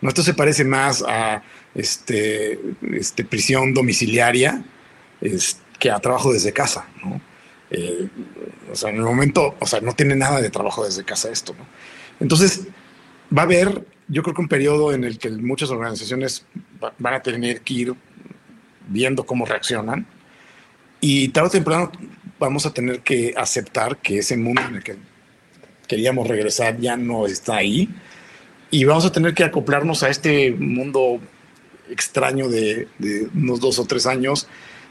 No, 0.01 0.09
esto 0.09 0.21
se 0.21 0.33
parece 0.33 0.63
más 0.63 1.03
a 1.07 1.41
este, 1.73 2.59
este, 2.91 3.23
prisión 3.23 3.73
domiciliaria 3.73 4.63
es, 5.21 5.59
que 5.79 5.89
a 5.89 5.99
trabajo 5.99 6.33
desde 6.33 6.53
casa. 6.53 6.85
¿no? 7.03 7.21
Eh, 7.71 8.07
o 8.71 8.75
sea, 8.75 8.89
en 8.89 8.97
el 8.97 9.03
momento, 9.03 9.55
o 9.59 9.65
sea, 9.65 9.81
no 9.81 9.93
tiene 9.93 10.15
nada 10.15 10.41
de 10.41 10.49
trabajo 10.49 10.85
desde 10.85 11.03
casa 11.03 11.31
esto. 11.31 11.55
¿no? 11.57 11.65
Entonces, 12.19 12.67
va 13.35 13.43
a 13.43 13.45
haber 13.45 13.85
yo 14.07 14.23
creo 14.23 14.33
que 14.33 14.41
un 14.41 14.47
periodo 14.47 14.93
en 14.93 15.03
el 15.03 15.17
que 15.17 15.29
muchas 15.29 15.69
organizaciones 15.69 16.45
van 16.97 17.13
a 17.13 17.21
tener 17.21 17.61
que 17.61 17.73
ir 17.73 17.95
viendo 18.87 19.25
cómo 19.25 19.45
reaccionan 19.45 20.07
y 21.01 21.27
tarde 21.29 21.47
o 21.47 21.51
temprano 21.51 21.91
vamos 22.39 22.65
a 22.65 22.73
tener 22.73 23.01
que 23.01 23.33
aceptar 23.35 23.97
que 23.97 24.19
ese 24.19 24.37
mundo 24.37 24.61
en 24.61 24.75
el 24.75 24.83
que 24.83 24.95
queríamos 25.87 26.27
regresar 26.27 26.79
ya 26.79 26.97
no 26.97 27.25
está 27.25 27.57
ahí 27.57 27.89
y 28.69 28.83
vamos 28.83 29.05
a 29.05 29.11
tener 29.11 29.33
que 29.33 29.43
acoplarnos 29.43 30.03
a 30.03 30.09
este 30.09 30.51
mundo 30.51 31.19
extraño 31.89 32.49
de, 32.49 32.87
de 32.97 33.29
unos 33.33 33.59
dos 33.59 33.79
o 33.79 33.85
tres 33.85 34.05
años 34.05 34.47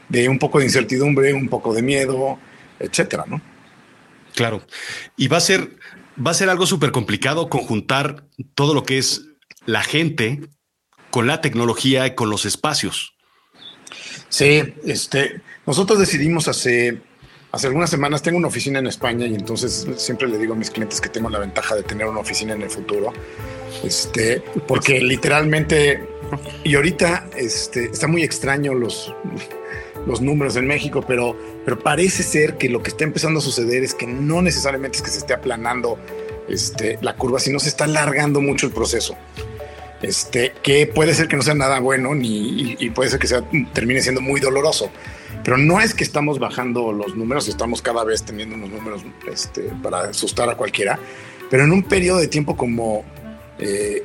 de 0.09 0.29
un 0.29 0.39
poco 0.39 0.59
de 0.59 0.65
incertidumbre, 0.65 1.33
un 1.33 1.49
poco 1.49 1.73
de 1.73 1.81
miedo, 1.81 2.39
etcétera, 2.79 3.25
¿no? 3.27 3.41
Claro. 4.35 4.65
Y 5.15 5.27
va 5.27 5.37
a 5.37 5.41
ser, 5.41 5.75
va 6.23 6.31
a 6.31 6.35
ser 6.35 6.49
algo 6.49 6.65
súper 6.65 6.91
complicado 6.91 7.49
conjuntar 7.49 8.25
todo 8.55 8.73
lo 8.73 8.83
que 8.83 8.97
es 8.97 9.25
la 9.65 9.83
gente 9.83 10.41
con 11.09 11.27
la 11.27 11.41
tecnología 11.41 12.05
y 12.07 12.15
con 12.15 12.29
los 12.29 12.45
espacios. 12.45 13.15
Sí, 14.29 14.61
este, 14.85 15.41
nosotros 15.65 15.99
decidimos 15.99 16.47
hace, 16.47 17.01
hace 17.51 17.67
algunas 17.67 17.89
semanas, 17.89 18.21
tengo 18.21 18.37
una 18.37 18.47
oficina 18.47 18.79
en 18.79 18.87
España 18.87 19.25
y 19.25 19.35
entonces 19.35 19.87
siempre 19.97 20.27
le 20.27 20.37
digo 20.37 20.53
a 20.53 20.57
mis 20.57 20.69
clientes 20.69 21.01
que 21.01 21.09
tengo 21.09 21.29
la 21.29 21.39
ventaja 21.39 21.75
de 21.75 21.83
tener 21.83 22.07
una 22.07 22.19
oficina 22.19 22.53
en 22.53 22.61
el 22.61 22.69
futuro, 22.69 23.13
este, 23.83 24.41
porque 24.67 24.99
literalmente, 25.01 26.03
y 26.63 26.75
ahorita 26.75 27.29
este, 27.35 27.85
está 27.85 28.07
muy 28.07 28.23
extraño 28.23 28.73
los, 28.73 29.13
los 30.05 30.21
números 30.21 30.55
en 30.55 30.67
México, 30.67 31.03
pero, 31.07 31.37
pero 31.65 31.79
parece 31.79 32.23
ser 32.23 32.57
que 32.57 32.69
lo 32.69 32.81
que 32.81 32.89
está 32.89 33.03
empezando 33.03 33.39
a 33.39 33.41
suceder 33.41 33.83
es 33.83 33.93
que 33.93 34.07
no 34.07 34.41
necesariamente 34.41 34.97
es 34.97 35.03
que 35.03 35.09
se 35.09 35.19
esté 35.19 35.33
aplanando 35.33 35.97
este, 36.47 36.97
la 37.01 37.15
curva, 37.15 37.39
sino 37.39 37.59
se 37.59 37.69
está 37.69 37.85
alargando 37.85 38.41
mucho 38.41 38.67
el 38.67 38.73
proceso. 38.73 39.15
Este, 40.01 40.53
que 40.61 40.87
puede 40.87 41.13
ser 41.13 41.27
que 41.27 41.35
no 41.35 41.41
sea 41.41 41.55
nada 41.55 41.79
bueno 41.79 42.13
ni, 42.13 42.75
y, 42.79 42.89
puede 42.91 43.09
ser 43.09 43.19
que 43.19 43.27
sea, 43.27 43.43
termine 43.73 44.01
siendo 44.01 44.21
muy 44.21 44.39
doloroso. 44.39 44.89
Pero 45.43 45.57
no 45.57 45.79
es 45.79 45.93
que 45.93 46.03
estamos 46.03 46.39
bajando 46.39 46.91
los 46.91 47.15
números, 47.15 47.47
estamos 47.47 47.81
cada 47.81 48.03
vez 48.03 48.23
teniendo 48.23 48.55
unos 48.55 48.69
números 48.69 49.03
este, 49.31 49.63
para 49.81 50.09
asustar 50.09 50.49
a 50.49 50.55
cualquiera, 50.55 50.99
pero 51.49 51.63
en 51.63 51.71
un 51.71 51.83
periodo 51.83 52.19
de 52.19 52.27
tiempo 52.27 52.57
como, 52.57 53.05
eh, 53.59 54.03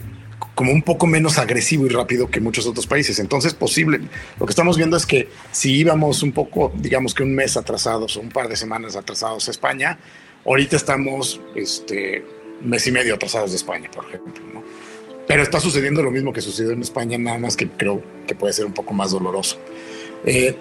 como 0.55 0.73
un 0.73 0.83
poco 0.83 1.07
menos 1.07 1.39
agresivo 1.39 1.87
y 1.87 1.89
rápido 1.89 2.31
que 2.31 2.41
muchos 2.41 2.67
otros 2.67 2.87
países. 2.87 3.19
Entonces, 3.19 3.55
posible, 3.55 4.01
lo 4.39 4.47
que 4.47 4.51
estamos 4.51 4.77
viendo 4.77 4.97
es 4.97 5.05
que 5.05 5.29
si 5.51 5.75
íbamos 5.75 6.23
un 6.23 6.33
poco, 6.33 6.73
digamos 6.77 7.13
que 7.13 7.23
un 7.23 7.35
mes 7.35 7.57
atrasados 7.57 8.17
o 8.17 8.21
un 8.21 8.29
par 8.29 8.49
de 8.49 8.57
semanas 8.57 8.95
atrasados 8.95 9.49
a 9.49 9.51
España, 9.51 9.99
ahorita 10.47 10.77
estamos 10.77 11.41
este, 11.57 12.25
mes 12.63 12.87
y 12.87 12.93
medio 12.93 13.15
atrasados 13.15 13.51
de 13.51 13.57
España, 13.57 13.91
por 13.91 14.05
ejemplo. 14.07 14.45
¿no? 14.55 14.63
Pero 15.33 15.45
está 15.45 15.61
sucediendo 15.61 16.03
lo 16.03 16.11
mismo 16.11 16.31
que 16.31 16.43
sucedió 16.43 16.73
en 16.73 16.83
España, 16.83 17.17
nada 17.17 17.39
más 17.39 17.57
que 17.57 17.67
creo 17.67 18.03
que 18.27 18.35
puede 18.35 18.53
ser 18.53 18.67
un 18.67 18.75
poco 18.75 18.93
más 18.93 19.13
doloroso. 19.13 19.57
Eh, 20.27 20.55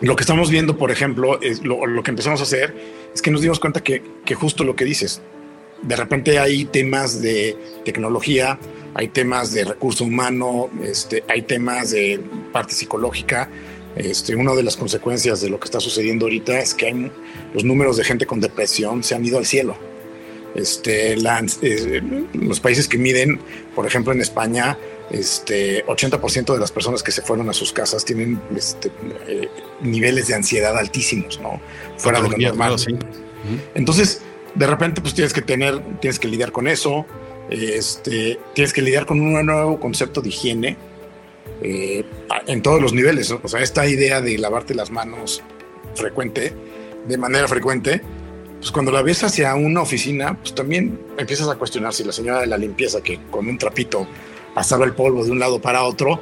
lo 0.00 0.16
que 0.16 0.22
estamos 0.22 0.48
viendo, 0.48 0.78
por 0.78 0.90
ejemplo, 0.90 1.38
lo, 1.62 2.02
que 2.02 2.10
empezamos 2.10 2.40
a 2.40 2.44
hacer 2.44 2.74
es 3.14 3.20
que 3.20 3.30
nos 3.30 3.42
dimos 3.42 3.60
cuenta 3.60 3.82
que, 3.82 4.00
justo 4.34 4.64
lo 4.64 4.74
que 4.76 4.86
dices, 4.86 5.20
de 5.82 5.94
repente 5.94 6.38
hay 6.38 6.64
temas 6.64 7.20
de 7.20 7.54
tecnología, 7.84 8.58
hay 8.94 9.08
temas 9.08 9.52
de 9.52 9.66
recurso 9.66 10.04
humano, 10.04 10.70
este, 10.82 11.22
hay 11.28 11.42
temas 11.42 11.90
de 11.90 12.18
parte 12.54 12.72
psicológica. 12.72 13.50
Este, 13.94 14.36
una 14.36 14.54
de 14.54 14.62
las 14.62 14.78
consecuencias 14.78 15.42
de 15.42 15.50
lo 15.50 15.60
que 15.60 15.66
está 15.66 15.80
sucediendo 15.80 16.24
ahorita 16.24 16.58
es 16.60 16.72
que 16.72 17.10
los 17.52 17.62
números 17.62 17.98
de 17.98 18.04
gente 18.04 18.24
con 18.24 18.40
depresión 18.40 19.02
se 19.02 19.14
han 19.14 19.22
ido 19.22 19.36
al 19.36 19.44
cielo. 19.44 19.76
Este, 20.56 21.12
eh, 21.12 22.02
los 22.32 22.60
países 22.60 22.88
que 22.88 22.96
miden, 22.96 23.38
por 23.74 23.86
ejemplo, 23.86 24.12
en 24.12 24.22
España, 24.22 24.78
este 25.10 25.84
80% 25.86 26.54
de 26.54 26.58
las 26.58 26.72
personas 26.72 27.02
que 27.02 27.12
se 27.12 27.20
fueron 27.22 27.48
a 27.50 27.52
sus 27.52 27.72
casas 27.72 28.04
tienen 28.04 28.40
este, 28.56 28.90
eh, 29.28 29.48
niveles 29.82 30.28
de 30.28 30.34
ansiedad 30.34 30.76
altísimos, 30.76 31.38
¿no? 31.40 31.60
Fuera 31.98 32.20
de 32.20 32.30
lo 32.30 32.38
normal. 32.38 32.76
Entonces, 33.74 34.22
de 34.54 34.66
repente, 34.66 35.02
pues 35.02 35.14
tienes 35.14 35.34
que 35.34 35.42
tener, 35.42 35.80
tienes 36.00 36.18
que 36.18 36.26
lidiar 36.26 36.52
con 36.52 36.66
eso. 36.66 37.04
Este, 37.50 38.40
tienes 38.54 38.72
que 38.72 38.82
lidiar 38.82 39.06
con 39.06 39.20
un 39.20 39.46
nuevo 39.46 39.78
concepto 39.78 40.20
de 40.22 40.30
higiene 40.30 40.76
eh, 41.62 42.04
en 42.46 42.62
todos 42.62 42.80
los 42.80 42.94
niveles. 42.94 43.30
O 43.30 43.46
sea, 43.46 43.60
esta 43.60 43.86
idea 43.86 44.22
de 44.22 44.38
lavarte 44.38 44.74
las 44.74 44.90
manos 44.90 45.42
frecuente, 45.94 46.52
de 47.06 47.18
manera 47.18 47.46
frecuente, 47.46 48.00
pues 48.66 48.72
cuando 48.72 48.90
la 48.90 49.00
ves 49.00 49.22
hacia 49.22 49.54
una 49.54 49.80
oficina, 49.80 50.36
pues 50.40 50.52
también 50.52 50.98
empiezas 51.16 51.48
a 51.48 51.54
cuestionar 51.54 51.94
si 51.94 52.02
la 52.02 52.10
señora 52.10 52.40
de 52.40 52.48
la 52.48 52.58
limpieza 52.58 53.00
que 53.00 53.20
con 53.30 53.46
un 53.46 53.58
trapito 53.58 54.08
pasaba 54.56 54.84
el 54.84 54.92
polvo 54.92 55.24
de 55.24 55.30
un 55.30 55.38
lado 55.38 55.60
para 55.60 55.84
otro 55.84 56.20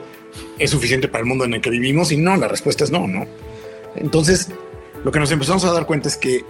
es 0.58 0.70
suficiente 0.70 1.08
para 1.08 1.20
el 1.22 1.26
mundo 1.26 1.46
en 1.46 1.54
el 1.54 1.62
que 1.62 1.70
vivimos 1.70 2.12
y 2.12 2.18
no, 2.18 2.36
la 2.36 2.46
respuesta 2.46 2.84
es 2.84 2.90
no, 2.90 3.08
¿no? 3.08 3.26
Entonces, 3.96 4.50
lo 5.04 5.10
que 5.10 5.20
nos 5.20 5.32
empezamos 5.32 5.64
a 5.64 5.72
dar 5.72 5.86
cuenta 5.86 6.08
es 6.08 6.18
que 6.18 6.44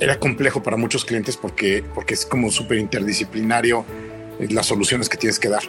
era 0.00 0.18
complejo 0.18 0.62
para 0.62 0.78
muchos 0.78 1.04
clientes 1.04 1.36
porque, 1.36 1.84
porque 1.94 2.14
es 2.14 2.24
como 2.24 2.50
súper 2.50 2.78
interdisciplinario 2.78 3.84
las 4.38 4.64
soluciones 4.64 5.10
que 5.10 5.18
tienes 5.18 5.38
que 5.38 5.50
dar. 5.50 5.64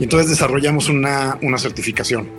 Y 0.00 0.04
entonces 0.04 0.30
desarrollamos 0.30 0.88
una, 0.88 1.38
una 1.42 1.58
certificación 1.58 2.30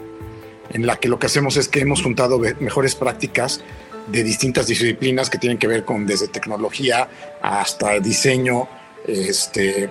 en 0.71 0.87
la 0.87 0.95
que 0.95 1.07
lo 1.07 1.19
que 1.19 1.27
hacemos 1.27 1.55
es 1.55 1.69
que 1.69 1.81
hemos 1.81 2.01
juntado 2.01 2.39
mejores 2.59 2.95
prácticas 2.95 3.63
de 4.11 4.23
distintas 4.23 4.67
disciplinas 4.67 5.29
que 5.29 5.37
tienen 5.37 5.57
que 5.57 5.67
ver 5.67 5.85
con 5.85 6.05
desde 6.05 6.27
tecnología 6.27 7.07
hasta 7.41 7.99
diseño, 7.99 8.67
este, 9.07 9.89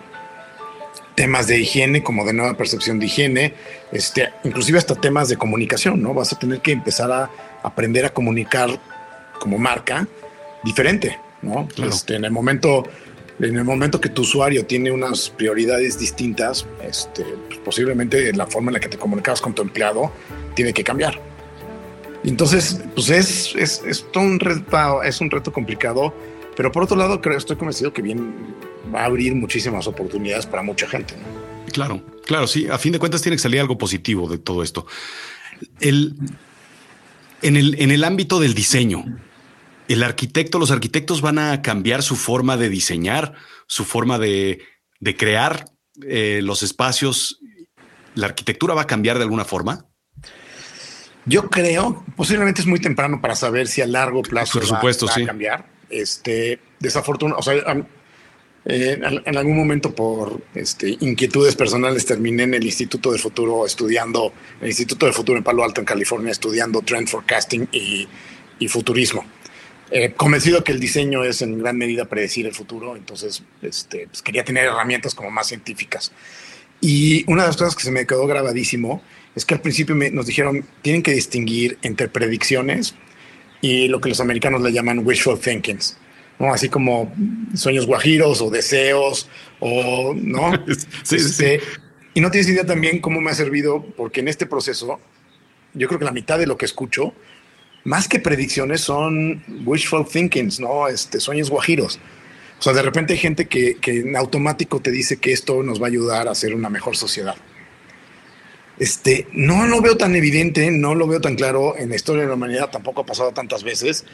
temas 1.14 1.46
de 1.46 1.60
higiene, 1.60 2.02
como 2.02 2.24
de 2.24 2.32
nueva 2.32 2.54
percepción 2.54 2.98
de 2.98 3.06
higiene, 3.06 3.54
este, 3.92 4.30
inclusive 4.44 4.78
hasta 4.78 4.94
temas 4.94 5.28
de 5.28 5.36
comunicación, 5.36 6.02
¿no? 6.02 6.14
Vas 6.14 6.32
a 6.32 6.38
tener 6.38 6.60
que 6.60 6.72
empezar 6.72 7.10
a 7.10 7.30
aprender 7.62 8.04
a 8.04 8.10
comunicar 8.10 8.70
como 9.40 9.58
marca 9.58 10.06
diferente, 10.62 11.18
¿no? 11.42 11.68
Este, 11.82 12.16
en 12.16 12.24
el 12.24 12.30
momento 12.30 12.84
en 13.40 13.56
el 13.56 13.64
momento 13.64 14.00
que 14.00 14.08
tu 14.08 14.22
usuario 14.22 14.66
tiene 14.66 14.90
unas 14.90 15.30
prioridades 15.30 15.98
distintas, 15.98 16.66
este, 16.82 17.24
pues 17.46 17.60
posiblemente 17.60 18.32
la 18.32 18.46
forma 18.46 18.70
en 18.70 18.74
la 18.74 18.80
que 18.80 18.88
te 18.88 18.98
comunicabas 18.98 19.40
con 19.40 19.54
tu 19.54 19.62
empleado 19.62 20.10
tiene 20.54 20.72
que 20.72 20.82
cambiar. 20.82 21.20
Entonces, 22.28 22.78
pues 22.94 23.08
es, 23.08 23.54
es, 23.56 23.82
es, 23.86 24.04
un 24.14 24.38
reto, 24.38 25.02
es 25.02 25.20
un 25.22 25.30
reto 25.30 25.50
complicado, 25.50 26.14
pero 26.56 26.70
por 26.70 26.82
otro 26.82 26.94
lado, 26.94 27.22
creo, 27.22 27.38
estoy 27.38 27.56
convencido 27.56 27.90
que 27.92 28.02
bien 28.02 28.54
va 28.94 29.00
a 29.00 29.04
abrir 29.06 29.34
muchísimas 29.34 29.86
oportunidades 29.86 30.44
para 30.44 30.62
mucha 30.62 30.86
gente. 30.86 31.14
Claro, 31.72 32.04
claro, 32.26 32.46
sí. 32.46 32.68
A 32.68 32.76
fin 32.76 32.92
de 32.92 32.98
cuentas 32.98 33.22
tiene 33.22 33.36
que 33.36 33.42
salir 33.42 33.60
algo 33.60 33.78
positivo 33.78 34.28
de 34.28 34.36
todo 34.36 34.62
esto. 34.62 34.86
El, 35.80 36.16
en, 37.40 37.56
el, 37.56 37.80
en 37.80 37.90
el 37.90 38.04
ámbito 38.04 38.40
del 38.40 38.52
diseño, 38.52 39.04
el 39.88 40.02
arquitecto, 40.02 40.58
los 40.58 40.70
arquitectos 40.70 41.22
van 41.22 41.38
a 41.38 41.62
cambiar 41.62 42.02
su 42.02 42.14
forma 42.14 42.58
de 42.58 42.68
diseñar, 42.68 43.32
su 43.66 43.86
forma 43.86 44.18
de, 44.18 44.60
de 45.00 45.16
crear 45.16 45.64
eh, 46.06 46.40
los 46.42 46.62
espacios. 46.62 47.40
¿La 48.14 48.26
arquitectura 48.26 48.74
va 48.74 48.82
a 48.82 48.86
cambiar 48.86 49.16
de 49.16 49.24
alguna 49.24 49.46
forma? 49.46 49.87
Yo 51.28 51.48
creo, 51.50 52.04
posiblemente 52.16 52.60
es 52.60 52.66
muy 52.66 52.80
temprano 52.80 53.20
para 53.20 53.36
saber 53.36 53.68
si 53.68 53.82
a 53.82 53.86
largo 53.86 54.22
plazo 54.22 54.58
Por 54.58 54.66
supuesto, 54.66 55.06
va, 55.06 55.14
a 55.14 55.26
cambiar. 55.26 55.66
Este, 55.90 56.58
desafortunadamente, 56.80 57.50
o 57.50 57.62
sea, 57.62 57.86
eh, 58.64 59.00
en 59.24 59.36
algún 59.36 59.56
momento 59.56 59.94
por 59.94 60.42
este, 60.54 60.96
inquietudes 61.00 61.54
personales 61.54 62.04
terminé 62.04 62.42
en 62.42 62.54
el 62.54 62.64
Instituto 62.64 63.10
del 63.12 63.20
Futuro 63.20 63.64
estudiando, 63.64 64.32
el 64.60 64.68
Instituto 64.68 65.06
del 65.06 65.14
Futuro 65.14 65.38
en 65.38 65.44
Palo 65.44 65.64
Alto, 65.64 65.80
en 65.80 65.86
California, 65.86 66.30
estudiando 66.30 66.82
trend 66.82 67.08
forecasting 67.08 67.68
y, 67.72 68.08
y 68.58 68.68
futurismo. 68.68 69.24
Eh, 69.90 70.12
convencido 70.12 70.62
que 70.64 70.72
el 70.72 70.80
diseño 70.80 71.24
es 71.24 71.40
en 71.40 71.58
gran 71.58 71.78
medida 71.78 72.04
predecir 72.04 72.46
el 72.46 72.54
futuro, 72.54 72.94
entonces 72.94 73.42
este, 73.62 74.06
pues 74.06 74.20
quería 74.20 74.44
tener 74.44 74.66
herramientas 74.66 75.14
como 75.14 75.30
más 75.30 75.46
científicas. 75.46 76.12
Y 76.80 77.24
una 77.30 77.42
de 77.42 77.48
las 77.48 77.56
cosas 77.56 77.74
que 77.74 77.82
se 77.82 77.90
me 77.90 78.06
quedó 78.06 78.26
grabadísimo 78.26 79.02
es 79.34 79.44
que 79.44 79.54
al 79.54 79.60
principio 79.60 79.94
nos 79.94 80.26
dijeron, 80.26 80.64
tienen 80.82 81.02
que 81.02 81.12
distinguir 81.12 81.78
entre 81.82 82.08
predicciones 82.08 82.94
y 83.60 83.88
lo 83.88 84.00
que 84.00 84.08
los 84.08 84.20
americanos 84.20 84.62
le 84.62 84.72
llaman 84.72 85.04
wishful 85.04 85.38
thinking, 85.38 85.78
¿no? 86.38 86.52
Así 86.52 86.68
como 86.68 87.12
sueños 87.54 87.86
guajiros 87.86 88.40
o 88.40 88.50
deseos 88.50 89.28
o, 89.60 90.14
¿no? 90.14 90.52
sí, 91.02 91.16
este, 91.16 91.60
Y 92.14 92.20
no 92.20 92.30
tienes 92.30 92.48
idea 92.48 92.64
también 92.64 93.00
cómo 93.00 93.20
me 93.20 93.30
ha 93.30 93.34
servido, 93.34 93.84
porque 93.96 94.20
en 94.20 94.28
este 94.28 94.46
proceso, 94.46 95.00
yo 95.74 95.88
creo 95.88 95.98
que 95.98 96.04
la 96.04 96.12
mitad 96.12 96.38
de 96.38 96.46
lo 96.46 96.56
que 96.56 96.64
escucho, 96.64 97.12
más 97.84 98.08
que 98.08 98.20
predicciones, 98.20 98.80
son 98.80 99.42
wishful 99.64 100.06
thinkings, 100.06 100.60
¿no? 100.60 100.88
Este, 100.88 101.20
sueños 101.20 101.50
guajiros. 101.50 101.98
O 102.58 102.62
sea, 102.62 102.72
de 102.72 102.82
repente 102.82 103.12
hay 103.12 103.18
gente 103.18 103.46
que, 103.46 103.76
que 103.76 104.00
en 104.00 104.16
automático 104.16 104.80
te 104.80 104.90
dice 104.90 105.18
que 105.18 105.32
esto 105.32 105.62
nos 105.62 105.80
va 105.80 105.86
a 105.86 105.90
ayudar 105.90 106.28
a 106.28 106.34
ser 106.34 106.54
una 106.54 106.68
mejor 106.68 106.96
sociedad. 106.96 107.36
Este, 108.78 109.26
no 109.32 109.66
lo 109.66 109.80
veo 109.80 109.96
tan 109.96 110.14
evidente, 110.14 110.70
no 110.70 110.94
lo 110.94 111.06
veo 111.06 111.20
tan 111.20 111.34
claro 111.34 111.76
en 111.76 111.88
la 111.88 111.96
historia 111.96 112.22
de 112.22 112.28
la 112.28 112.34
humanidad, 112.34 112.70
tampoco 112.70 113.00
ha 113.00 113.06
pasado 113.06 113.32
tantas 113.32 113.64
veces 113.64 114.04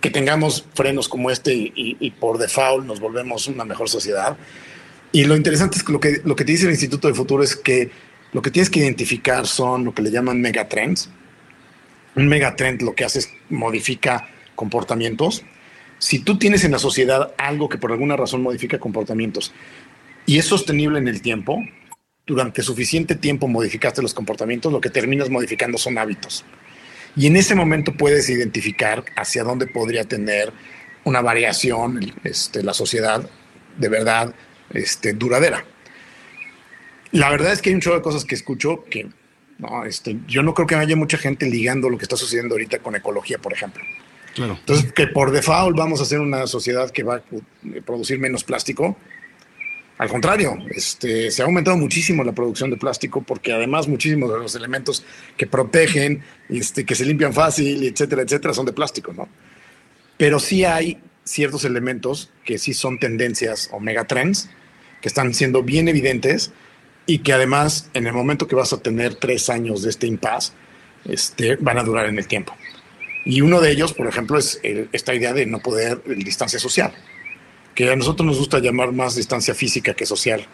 que 0.00 0.10
tengamos 0.10 0.66
frenos 0.74 1.08
como 1.08 1.30
este 1.30 1.52
y, 1.54 2.10
por 2.18 2.38
default 2.38 2.86
nos 2.86 3.00
volvemos 3.00 3.48
una 3.48 3.64
mejor 3.64 3.88
sociedad. 3.88 4.36
Y 5.12 5.24
lo 5.24 5.36
interesante 5.36 5.76
es 5.76 5.84
que 5.84 5.92
lo, 5.92 6.00
que 6.00 6.20
lo 6.24 6.36
que 6.36 6.44
te 6.44 6.52
dice 6.52 6.64
el 6.64 6.70
Instituto 6.70 7.08
del 7.08 7.16
Futuro 7.16 7.42
es 7.42 7.56
que 7.56 7.90
lo 8.32 8.42
que 8.42 8.50
tienes 8.50 8.70
que 8.70 8.80
identificar 8.80 9.46
son 9.46 9.84
lo 9.84 9.94
que 9.94 10.02
le 10.02 10.10
llaman 10.10 10.40
megatrends. 10.40 11.10
Un 12.14 12.28
megatrend 12.28 12.82
lo 12.82 12.94
que 12.94 13.04
hace 13.04 13.20
es 13.20 13.30
modifica 13.50 14.28
comportamientos. 14.54 15.42
Si 16.00 16.18
tú 16.18 16.38
tienes 16.38 16.64
en 16.64 16.72
la 16.72 16.78
sociedad 16.78 17.34
algo 17.36 17.68
que 17.68 17.76
por 17.76 17.92
alguna 17.92 18.16
razón 18.16 18.42
modifica 18.42 18.78
comportamientos 18.78 19.52
y 20.24 20.38
es 20.38 20.46
sostenible 20.46 20.98
en 20.98 21.08
el 21.08 21.20
tiempo, 21.20 21.62
durante 22.26 22.62
suficiente 22.62 23.14
tiempo 23.16 23.48
modificaste 23.48 24.00
los 24.00 24.14
comportamientos, 24.14 24.72
lo 24.72 24.80
que 24.80 24.88
terminas 24.88 25.28
modificando 25.28 25.76
son 25.76 25.98
hábitos. 25.98 26.46
Y 27.16 27.26
en 27.26 27.36
ese 27.36 27.54
momento 27.54 27.92
puedes 27.92 28.30
identificar 28.30 29.04
hacia 29.14 29.44
dónde 29.44 29.66
podría 29.66 30.04
tener 30.04 30.52
una 31.04 31.20
variación 31.20 32.00
este, 32.24 32.62
la 32.62 32.72
sociedad 32.72 33.28
de 33.76 33.88
verdad 33.90 34.34
este, 34.70 35.12
duradera. 35.12 35.66
La 37.12 37.28
verdad 37.28 37.52
es 37.52 37.60
que 37.60 37.68
hay 37.68 37.74
un 37.74 37.82
chorro 37.82 37.96
de 37.96 38.02
cosas 38.02 38.24
que 38.24 38.34
escucho 38.34 38.84
que 38.84 39.06
este, 39.86 40.16
yo 40.26 40.42
no 40.42 40.54
creo 40.54 40.66
que 40.66 40.76
haya 40.76 40.96
mucha 40.96 41.18
gente 41.18 41.44
ligando 41.44 41.90
lo 41.90 41.98
que 41.98 42.04
está 42.04 42.16
sucediendo 42.16 42.54
ahorita 42.54 42.78
con 42.78 42.96
ecología, 42.96 43.36
por 43.36 43.52
ejemplo. 43.52 43.84
Claro. 44.34 44.56
Entonces, 44.60 44.92
que 44.92 45.06
por 45.08 45.32
default 45.32 45.76
vamos 45.76 46.00
a 46.00 46.04
ser 46.04 46.20
una 46.20 46.46
sociedad 46.46 46.90
que 46.90 47.02
va 47.02 47.16
a 47.16 47.22
producir 47.84 48.18
menos 48.18 48.44
plástico, 48.44 48.96
al 50.00 50.08
contrario, 50.08 50.56
este, 50.70 51.30
se 51.30 51.42
ha 51.42 51.44
aumentado 51.44 51.76
muchísimo 51.76 52.24
la 52.24 52.32
producción 52.32 52.70
de 52.70 52.78
plástico 52.78 53.20
porque 53.20 53.52
además 53.52 53.86
muchísimos 53.86 54.32
de 54.32 54.38
los 54.38 54.54
elementos 54.54 55.04
que 55.36 55.46
protegen, 55.46 56.22
este, 56.48 56.86
que 56.86 56.94
se 56.94 57.04
limpian 57.04 57.34
fácil, 57.34 57.84
etcétera, 57.84 58.22
etcétera, 58.22 58.54
son 58.54 58.64
de 58.64 58.72
plástico, 58.72 59.12
¿no? 59.12 59.28
Pero 60.16 60.40
sí 60.40 60.64
hay 60.64 61.02
ciertos 61.24 61.66
elementos 61.66 62.30
que 62.46 62.56
sí 62.56 62.72
son 62.72 62.98
tendencias 62.98 63.68
o 63.72 63.78
megatrends 63.78 64.48
que 65.02 65.08
están 65.08 65.34
siendo 65.34 65.62
bien 65.62 65.86
evidentes 65.86 66.50
y 67.04 67.18
que 67.18 67.34
además 67.34 67.90
en 67.92 68.06
el 68.06 68.14
momento 68.14 68.48
que 68.48 68.54
vas 68.54 68.72
a 68.72 68.80
tener 68.80 69.16
tres 69.16 69.50
años 69.50 69.82
de 69.82 69.90
este 69.90 70.06
impas, 70.06 70.54
este, 71.04 71.56
van 71.56 71.76
a 71.76 71.82
durar 71.82 72.06
en 72.06 72.16
el 72.16 72.26
tiempo. 72.26 72.54
Y 73.24 73.42
uno 73.42 73.60
de 73.60 73.70
ellos, 73.70 73.92
por 73.92 74.06
ejemplo, 74.06 74.38
es 74.38 74.60
esta 74.62 75.14
idea 75.14 75.32
de 75.32 75.46
no 75.46 75.60
poder 75.60 76.00
el 76.06 76.22
distancia 76.22 76.58
social, 76.58 76.92
que 77.74 77.90
a 77.90 77.96
nosotros 77.96 78.26
nos 78.26 78.38
gusta 78.38 78.58
llamar 78.58 78.92
más 78.92 79.14
distancia 79.14 79.54
física 79.54 79.94
que 79.94 80.06
social. 80.06 80.46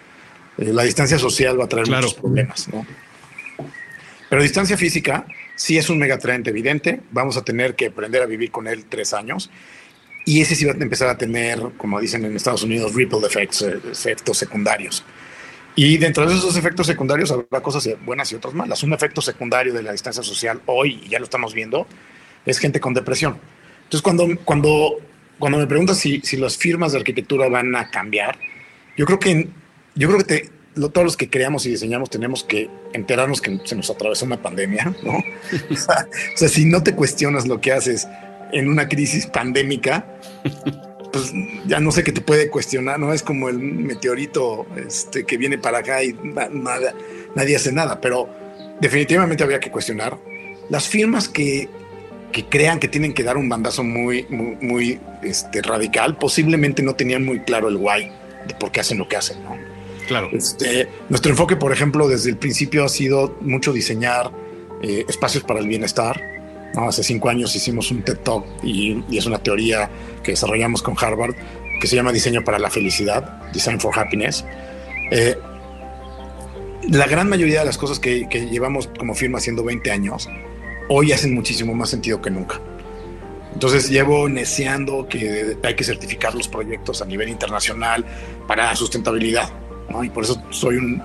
Eh, 0.58 0.73
la 0.73 0.82
distancia 0.82 1.18
social 1.18 1.58
va 1.58 1.64
a 1.64 1.68
traer 1.68 1.88
muchos 1.88 2.14
problemas, 2.14 2.68
¿no? 2.68 2.87
Pero 4.28 4.42
distancia 4.42 4.76
física 4.76 5.26
sí 5.54 5.78
es 5.78 5.88
un 5.88 5.99
megatrend 5.99 6.49
evidente. 6.49 7.00
Vamos 7.12 7.37
a 7.37 7.44
tener 7.44 7.76
que 7.76 7.87
aprender 7.87 8.23
a 8.23 8.26
vivir 8.26 8.50
con 8.50 8.66
él 8.66 8.85
tres 8.87 9.14
años. 9.14 9.50
Y 10.25 10.40
ese 10.40 10.56
sí 10.56 10.64
va 10.64 10.73
a 10.73 10.76
empezar 10.76 11.08
a 11.08 11.16
tener, 11.16 11.61
como 11.76 12.00
dicen 12.00 12.25
en 12.25 12.35
Estados 12.35 12.64
Unidos, 12.64 12.94
ripple 12.94 13.20
effects, 13.25 13.62
eh, 13.62 13.78
efectos 13.92 14.37
secundarios. 14.37 15.04
Y 15.76 15.99
dentro 15.99 16.28
de 16.28 16.35
esos 16.35 16.56
efectos 16.56 16.87
secundarios 16.87 17.30
habrá 17.30 17.61
cosas 17.61 17.88
buenas 18.04 18.32
y 18.32 18.35
otras 18.35 18.54
malas. 18.54 18.82
Un 18.82 18.92
efecto 18.94 19.20
secundario 19.20 19.73
de 19.73 19.82
la 19.82 19.92
distancia 19.92 20.23
social 20.23 20.61
hoy, 20.66 21.02
y 21.04 21.11
ya 21.11 21.18
lo 21.18 21.25
estamos 21.26 21.54
viendo, 21.54 21.87
es 22.47 22.59
gente 22.59 22.81
con 22.81 22.95
depresión. 22.95 23.38
Entonces, 23.85 24.03
cuando, 24.03 24.26
cuando, 24.45 24.99
cuando 25.38 25.59
me 25.59 25.67
preguntas 25.67 25.99
si, 25.99 26.21
si 26.23 26.37
las 26.37 26.57
firmas 26.57 26.93
de 26.93 26.99
arquitectura 26.99 27.49
van 27.49 27.75
a 27.76 27.91
cambiar, 27.91 28.38
yo 28.97 29.05
creo 29.05 29.19
que, 29.19 29.49
yo 29.95 30.09
creo 30.09 30.19
que 30.19 30.25
te, 30.25 30.50
todos 30.75 31.05
los 31.05 31.17
que 31.17 31.29
creamos 31.29 31.67
y 31.67 31.71
diseñamos 31.71 32.11
tenemos 32.11 32.45
que 32.45 32.69
enterarnos 32.93 33.41
que 33.41 33.61
se 33.65 33.75
nos 33.75 33.91
atravesó 33.91 34.25
una 34.25 34.41
pandemia, 34.43 34.95
¿no? 35.03 35.12
o, 35.71 36.37
sea, 36.37 36.49
si 36.49 36.65
no 36.65 36.83
te 36.83 36.95
cuestionas 36.95 37.47
lo 37.47 37.61
que 37.61 37.73
haces 37.73 38.07
en 38.53 38.69
una 38.69 38.88
crisis 38.88 39.26
pandémica, 39.26 40.07
pues 41.12 41.33
ya 41.67 41.81
no 41.81 41.91
sé 41.93 42.05
qué 42.05 42.12
te 42.12 42.21
puede 42.21 42.50
cuestionar, 42.50 42.99
¿no? 42.99 43.12
Es 43.12 43.23
como 43.23 43.49
el 43.49 43.59
meteorito 43.59 44.67
este, 44.76 45.25
que 45.25 45.37
viene 45.37 45.59
para 45.59 45.79
acá 45.79 46.03
y 46.05 46.12
nada, 46.12 46.95
nadie 47.35 47.57
hace 47.57 47.73
nada, 47.73 48.00
pero 48.00 48.29
definitivamente 48.81 49.43
habría 49.43 49.61
que 49.61 49.71
cuestionar 49.71 50.19
las 50.69 50.88
firmas 50.88 51.29
que 51.29 51.69
que 52.33 52.45
crean 52.45 52.78
que 52.78 52.88
tienen 52.88 53.14
que 53.14 53.23
dar 53.23 53.37
un 53.37 53.49
bandazo 53.49 53.83
muy, 53.83 54.26
muy, 54.28 55.00
este, 55.23 55.62
radical, 55.62 56.18
posiblemente 56.18 56.83
no 56.83 56.95
tenían 56.95 57.25
muy 57.25 57.40
claro 57.40 57.68
el 57.68 57.76
why 57.76 58.11
de 58.47 58.54
por 58.54 58.71
qué 58.71 58.80
hacen 58.80 58.99
lo 58.99 59.09
que 59.09 59.16
hacen. 59.16 59.42
¿no? 59.42 59.56
Claro. 60.06 60.28
Este, 60.33 60.88
nuestro 61.09 61.30
enfoque, 61.30 61.56
por 61.56 61.73
ejemplo, 61.73 62.09
desde 62.09 62.30
el 62.30 62.37
principio 62.37 62.85
ha 62.85 62.88
sido 62.88 63.37
mucho 63.40 63.73
diseñar 63.73 64.30
eh, 64.83 65.04
espacios 65.09 65.45
para 65.45 65.61
el 65.61 65.68
bienestar. 65.68 66.21
¿no? 66.75 66.88
Hace 66.88 67.02
cinco 67.02 67.28
años 67.28 67.54
hicimos 67.56 67.90
un 67.90 68.02
TED 68.02 68.18
Talk 68.18 68.45
y, 68.62 69.02
es 69.16 69.26
una 69.26 69.38
teoría 69.38 69.90
que 70.23 70.33
desarrollamos 70.33 70.83
con 70.83 70.95
Harvard 70.99 71.35
que 71.80 71.87
se 71.87 71.97
llama 71.97 72.12
Diseño 72.12 72.42
para 72.42 72.59
la 72.59 72.71
Felicidad, 72.71 73.50
Design 73.52 73.80
for 73.80 73.99
Happiness. 73.99 74.45
Eh, 75.11 75.37
la 76.88 77.06
gran 77.06 77.28
mayoría 77.28 77.61
de 77.61 77.66
las 77.66 77.78
cosas 77.78 77.99
que, 77.99 78.28
que 78.28 78.47
llevamos 78.47 78.88
como 78.99 79.14
firma 79.14 79.38
haciendo 79.38 79.62
20 79.64 79.90
años 79.90 80.28
hoy 80.88 81.12
hacen 81.12 81.35
muchísimo 81.35 81.75
más 81.75 81.90
sentido 81.90 82.21
que 82.21 82.31
nunca. 82.31 82.61
Entonces 83.52 83.88
llevo 83.88 84.28
neceando 84.28 85.09
que 85.09 85.57
hay 85.62 85.75
que 85.75 85.85
certificar 85.85 86.35
los 86.35 86.47
proyectos 86.47 87.00
a 87.00 87.07
nivel 87.07 87.31
internacional 87.31 88.05
para 88.47 88.76
sustentabilidad, 88.76 89.50
¿no? 89.88 90.05
Y 90.05 90.11
por 90.11 90.25
eso 90.25 90.43
soy 90.50 90.76
un, 90.76 91.02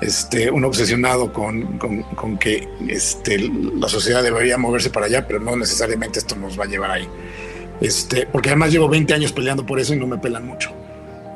este, 0.00 0.50
un 0.50 0.64
obsesionado 0.64 1.32
con, 1.32 1.78
con, 1.78 2.36
que 2.38 2.68
este, 2.88 3.38
la 3.38 3.88
sociedad 3.88 4.24
debería 4.24 4.58
moverse 4.58 4.90
para 4.90 5.06
allá, 5.06 5.26
pero 5.26 5.38
no 5.38 5.56
necesariamente 5.56 6.18
esto 6.18 6.34
nos 6.34 6.58
va 6.58 6.64
a 6.64 6.66
llevar 6.66 6.90
ahí. 6.90 7.08
Este, 7.80 8.26
porque 8.26 8.48
además 8.48 8.72
llevo 8.72 8.88
20 8.88 9.14
años 9.14 9.32
peleando 9.32 9.64
por 9.64 9.78
eso 9.78 9.94
y 9.94 9.98
no 9.98 10.08
me 10.08 10.18
pelan 10.18 10.46
mucho. 10.46 10.72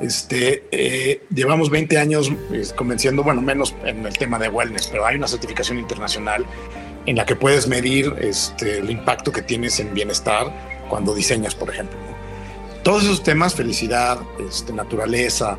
Este, 0.01 0.65
eh, 0.71 1.21
llevamos 1.33 1.69
20 1.69 1.97
años 1.97 2.29
pues, 2.49 2.73
convenciendo, 2.73 3.23
bueno, 3.23 3.41
menos 3.41 3.73
en 3.85 4.05
el 4.05 4.17
tema 4.17 4.37
de 4.39 4.49
wellness, 4.49 4.87
pero 4.87 5.05
hay 5.05 5.15
una 5.15 5.27
certificación 5.29 5.79
internacional 5.79 6.45
en 7.05 7.15
la 7.15 7.25
que 7.25 7.35
puedes 7.35 7.67
medir 7.67 8.13
este, 8.19 8.79
el 8.79 8.89
impacto 8.89 9.31
que 9.31 9.41
tienes 9.41 9.79
en 9.79 9.93
bienestar 9.93 10.83
cuando 10.89 11.13
diseñas, 11.13 11.55
por 11.55 11.69
ejemplo. 11.69 11.97
Todos 12.83 13.03
esos 13.03 13.23
temas, 13.23 13.55
felicidad, 13.55 14.19
este, 14.45 14.73
naturaleza, 14.73 15.57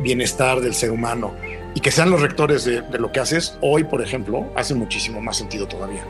bienestar 0.00 0.60
del 0.60 0.74
ser 0.74 0.90
humano, 0.90 1.34
y 1.74 1.80
que 1.80 1.90
sean 1.90 2.10
los 2.10 2.22
rectores 2.22 2.64
de, 2.64 2.82
lo 2.98 3.12
que 3.12 3.20
haces, 3.20 3.58
hoy, 3.60 3.84
por 3.84 4.00
ejemplo, 4.00 4.50
hace 4.56 4.74
muchísimo 4.74 5.20
más 5.20 5.36
sentido 5.36 5.66
todavía. 5.68 6.04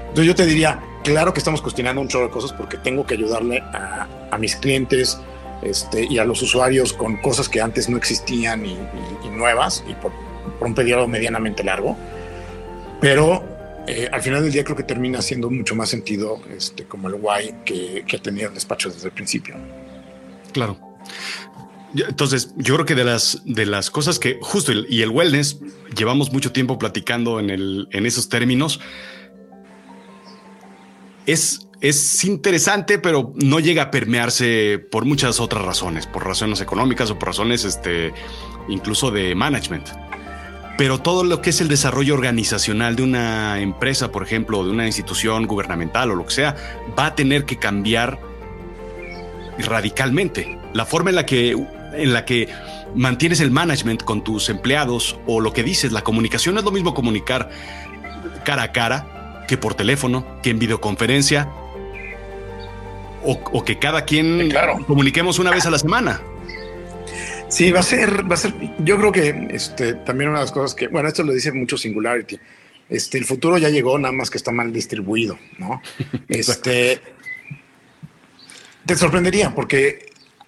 Entonces 0.00 0.26
yo 0.26 0.34
te 0.34 0.46
diría, 0.46 0.80
claro 1.02 1.34
que 1.34 1.40
estamos 1.40 1.60
cuestionando 1.60 2.00
un 2.00 2.08
chorro 2.08 2.26
de 2.26 2.30
cosas 2.30 2.52
porque 2.52 2.78
tengo 2.78 3.06
que 3.06 3.14
ayudarle 3.14 3.60
a, 3.60 4.38
mis 4.38 4.56
clientes 4.56 5.20
este, 5.62 6.04
y 6.10 6.18
a 6.18 6.24
los 6.24 6.42
usuarios 6.42 6.92
con 6.92 7.18
cosas 7.18 7.48
que 7.48 7.60
antes 7.60 7.88
no 7.88 7.96
existían 7.96 8.66
y, 8.66 8.76
nuevas 9.30 9.84
y 9.88 9.94
por, 9.94 10.10
por 10.58 10.68
un 10.68 10.74
periodo 10.74 11.06
medianamente 11.06 11.62
largo. 11.62 11.96
Pero 13.00 13.53
eh, 13.86 14.08
al 14.10 14.22
final 14.22 14.42
del 14.42 14.52
día 14.52 14.64
creo 14.64 14.76
que 14.76 14.82
termina 14.82 15.20
siendo 15.20 15.50
mucho 15.50 15.74
más 15.74 15.90
sentido 15.90 16.40
este, 16.56 16.84
como 16.84 17.08
el 17.08 17.16
guay 17.16 17.54
que, 17.64 18.04
que 18.06 18.18
tenía 18.18 18.46
el 18.46 18.54
despacho 18.54 18.90
desde 18.90 19.08
el 19.08 19.12
principio. 19.12 19.56
Claro. 20.52 20.78
Entonces, 21.94 22.52
yo 22.56 22.74
creo 22.74 22.86
que 22.86 22.94
de 22.94 23.04
las, 23.04 23.42
de 23.44 23.66
las 23.66 23.90
cosas 23.90 24.18
que 24.18 24.38
justo 24.40 24.72
y 24.72 25.02
el 25.02 25.10
wellness 25.10 25.60
llevamos 25.96 26.32
mucho 26.32 26.50
tiempo 26.50 26.78
platicando 26.78 27.38
en, 27.38 27.50
el, 27.50 27.88
en 27.92 28.06
esos 28.06 28.28
términos. 28.28 28.80
Es, 31.26 31.68
es 31.80 32.24
interesante, 32.24 32.98
pero 32.98 33.32
no 33.36 33.60
llega 33.60 33.84
a 33.84 33.90
permearse 33.90 34.84
por 34.90 35.04
muchas 35.04 35.38
otras 35.38 35.64
razones, 35.64 36.06
por 36.06 36.26
razones 36.26 36.60
económicas 36.60 37.10
o 37.10 37.18
por 37.18 37.28
razones 37.28 37.64
este, 37.64 38.12
incluso 38.68 39.10
de 39.10 39.34
management 39.34 39.88
pero 40.76 40.98
todo 40.98 41.24
lo 41.24 41.40
que 41.40 41.50
es 41.50 41.60
el 41.60 41.68
desarrollo 41.68 42.14
organizacional 42.14 42.96
de 42.96 43.02
una 43.02 43.60
empresa, 43.60 44.10
por 44.10 44.22
ejemplo, 44.22 44.64
de 44.64 44.70
una 44.70 44.86
institución 44.86 45.46
gubernamental 45.46 46.10
o 46.10 46.14
lo 46.14 46.26
que 46.26 46.34
sea, 46.34 46.56
va 46.98 47.06
a 47.06 47.14
tener 47.14 47.44
que 47.44 47.58
cambiar 47.58 48.18
radicalmente. 49.58 50.58
La 50.72 50.84
forma 50.84 51.10
en 51.10 51.16
la 51.16 51.26
que, 51.26 51.50
en 51.50 52.12
la 52.12 52.24
que 52.24 52.48
mantienes 52.94 53.40
el 53.40 53.50
management 53.50 54.02
con 54.02 54.24
tus 54.24 54.48
empleados 54.48 55.18
o 55.26 55.40
lo 55.40 55.52
que 55.52 55.62
dices, 55.62 55.92
la 55.92 56.02
comunicación 56.02 56.58
es 56.58 56.64
lo 56.64 56.72
mismo 56.72 56.92
comunicar 56.92 57.50
cara 58.44 58.64
a 58.64 58.72
cara 58.72 59.44
que 59.46 59.56
por 59.56 59.74
teléfono, 59.74 60.26
que 60.42 60.50
en 60.50 60.58
videoconferencia 60.58 61.48
o, 63.22 63.64
que 63.64 63.78
cada 63.78 64.04
quien 64.04 64.52
comuniquemos 64.86 65.38
una 65.38 65.50
vez 65.50 65.64
a 65.66 65.70
la 65.70 65.78
semana. 65.78 66.20
Sí, 67.54 67.70
va 67.70 67.78
a 67.78 67.82
ser, 67.84 68.28
va 68.28 68.34
a 68.34 68.36
ser, 68.36 68.52
yo 68.80 68.98
creo 68.98 69.12
que 69.12 69.46
este, 69.52 69.94
también 69.94 70.30
una 70.30 70.40
de 70.40 70.44
las 70.46 70.50
cosas 70.50 70.74
que, 70.74 70.88
bueno, 70.88 71.08
esto 71.08 71.22
lo 71.22 71.32
dice 71.32 71.52
mucho 71.52 71.78
Singularity, 71.78 72.36
este, 72.88 73.16
el 73.16 73.24
futuro 73.24 73.58
ya 73.58 73.68
llegó, 73.68 73.96
nada 73.96 74.10
más 74.10 74.28
que 74.28 74.38
está 74.38 74.50
mal 74.50 74.72
distribuido, 74.72 75.38
¿no? 75.58 75.80
Este, 76.28 77.00
te 78.84 78.96
sorprendería 78.96 79.54
porque 79.54 80.06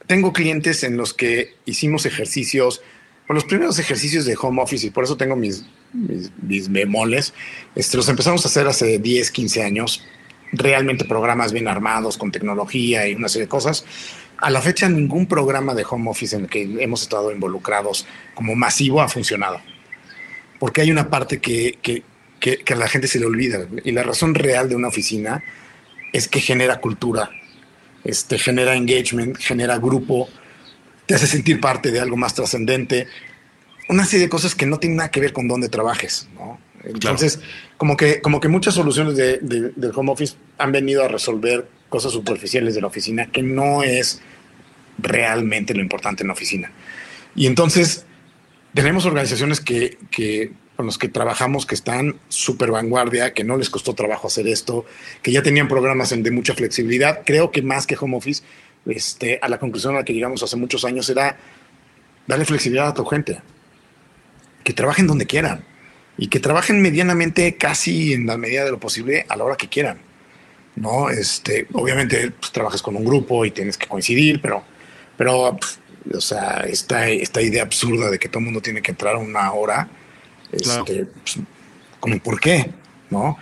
tengo 0.09 0.33
clientes 0.33 0.83
en 0.83 0.97
los 0.97 1.15
que 1.15 1.55
hicimos 1.65 2.07
ejercicios, 2.07 2.83
los 3.29 3.45
primeros 3.45 3.79
ejercicios 3.79 4.25
de 4.25 4.37
home 4.37 4.61
office, 4.61 4.89
y 4.89 4.91
por 4.91 5.05
eso 5.05 5.17
tengo 5.17 5.37
mis, 5.37 5.65
mis, 5.93 6.33
mis 6.43 6.73
bemoles, 6.73 7.35
este, 7.77 7.99
los 7.99 8.09
empezamos 8.09 8.45
a 8.45 8.49
hacer 8.49 8.67
hace 8.67 8.99
10, 8.99 9.31
15 9.31 9.63
años, 9.63 10.05
realmente 10.51 11.05
programas 11.05 11.53
bien 11.53 11.69
armados, 11.69 12.19
con 12.19 12.33
tecnología 12.33 13.07
y 13.07 13.15
una 13.15 13.29
serie 13.29 13.45
de 13.45 13.49
cosas 13.49 13.85
a 14.39 14.51
la 14.51 14.61
fecha 14.61 14.89
ningún 14.89 15.27
programa 15.27 15.75
de 15.75 15.85
home 15.89 16.11
office 16.11 16.37
en 16.37 16.43
el 16.43 16.49
que 16.49 16.63
hemos 16.83 17.03
estado 17.03 17.33
involucrados 17.33 18.07
como 18.35 18.55
masivo 18.55 19.01
ha 19.01 19.09
funcionado. 19.09 19.61
Porque 20.59 20.81
hay 20.81 20.91
una 20.91 21.11
parte 21.11 21.41
que, 21.41 21.79
que, 21.83 22.03
que, 22.41 22.73
a 22.73 22.77
la 22.77 22.89
gente 22.89 23.09
se 23.09 23.19
le 23.19 23.27
olvida. 23.27 23.67
Y 23.85 23.93
la 23.93 24.03
razón 24.03 24.35
real 24.35 24.69
de 24.69 24.77
una 24.77 24.89
oficina 24.89 25.43
es 26.13 26.29
que 26.29 26.41
genera 26.41 26.81
cultura, 26.81 27.31
este, 28.05 28.39
genera 28.39 28.75
engagement, 28.75 29.37
genera 29.39 29.79
grupo, 29.79 30.29
te 31.07 31.15
hace 31.15 31.27
sentir 31.27 31.61
parte 31.61 31.91
de 31.91 32.01
algo 32.01 32.17
más 32.17 32.35
trascendente. 32.35 33.07
Una 33.89 34.05
serie 34.05 34.27
de 34.27 34.31
cosas 34.31 34.55
que 34.55 34.67
no 34.67 34.79
tienen 34.79 34.97
nada 34.97 35.11
que 35.11 35.21
ver 35.21 35.33
con 35.33 35.47
dónde 35.47 35.69
trabajes. 35.69 36.29
¿no? 36.35 36.59
Entonces, 36.85 37.41
como, 37.77 37.97
que, 37.97 38.21
como 38.21 38.41
que 38.41 38.49
muchas 38.49 38.75
soluciones 38.75 39.17
de, 39.17 39.39
del 39.39 39.93
home 39.95 40.13
office 40.13 40.37
han 40.59 40.73
venido 40.73 41.05
a 41.05 41.09
resolver 41.09 41.69
cosas 41.89 42.13
superficiales 42.13 42.75
de 42.75 42.81
la 42.81 42.87
oficina, 42.87 43.27
que 43.27 43.43
no 43.43 43.83
es 43.83 44.21
realmente 44.99 45.75
lo 45.75 45.81
importante 45.81 46.23
en 46.23 46.29
la 46.29 46.33
oficina. 46.33 46.73
Y 47.35 47.47
entonces 47.47 48.07
tenemos 48.75 49.07
organizaciones 49.07 49.61
que, 49.61 49.99
que 50.11 50.53
con 50.77 50.87
los 50.87 50.99
que 50.99 51.09
trabajamos 51.09 51.65
que 51.67 51.75
están 51.75 52.17
súper 52.29 52.71
vanguardia, 52.71 53.33
que 53.33 53.45
no 53.45 53.57
les 53.57 53.71
costó 53.71 53.95
trabajo 53.95 54.29
hacer 54.29 54.47
esto, 54.47 54.85
que 55.23 55.33
ya 55.33 55.43
tenían 55.43 55.69
programas 55.69 56.11
de 56.11 56.31
mucha 56.31 56.55
flexibilidad. 56.55 57.23
Creo 57.25 57.51
que 57.51 57.63
más 57.63 57.87
que 57.87 57.97
home 57.99 58.17
office, 58.17 58.43
este, 58.85 59.39
a 59.43 59.49
la 59.49 59.59
conclusión 59.59 59.95
a 59.95 59.99
la 59.99 60.05
que 60.05 60.13
llegamos 60.13 60.43
hace 60.43 60.57
muchos 60.57 60.85
años 60.85 61.09
era 61.09 61.39
darle 62.27 62.45
flexibilidad 62.45 62.89
a 62.89 62.95
tu 62.95 63.05
gente, 63.05 63.41
que 64.63 64.73
trabajen 64.73 65.07
donde 65.07 65.27
quieran 65.27 65.65
y 66.19 66.29
que 66.29 66.41
trabajen 66.41 66.83
medianamente 66.83 67.57
casi 67.57 68.13
en 68.13 68.27
la 68.27 68.37
medida 68.37 68.65
de 68.65 68.71
lo 68.71 68.79
posible 68.79 69.25
a 69.29 69.37
la 69.37 69.45
hora 69.45 69.57
que 69.57 69.69
quieran. 69.69 69.99
¿No? 70.77 71.11
Este, 71.11 71.67
obviamente 71.73 72.31
pues, 72.31 72.53
trabajas 72.53 72.83
con 72.83 72.97
un 72.97 73.05
grupo 73.05 73.45
y 73.45 73.51
tienes 73.51 73.77
que 73.77 73.87
coincidir, 73.87 74.41
pero, 74.41 74.63
pero 75.17 75.57
pues, 75.59 75.79
O 76.15 76.21
sea, 76.21 76.65
esta, 76.69 77.09
esta 77.09 77.43
idea 77.43 77.63
absurda 77.63 78.11
de 78.11 78.19
que 78.19 78.29
todo 78.29 78.39
el 78.39 78.45
mundo 78.45 78.61
tiene 78.61 78.83
que 78.83 78.93
entrar 78.93 79.17
a 79.17 79.19
una 79.19 79.53
hora, 79.53 79.89
este, 80.53 81.07
pues, 81.07 81.39
como 81.99 82.19
por 82.21 82.39
qué, 82.39 82.71
¿no? 83.11 83.37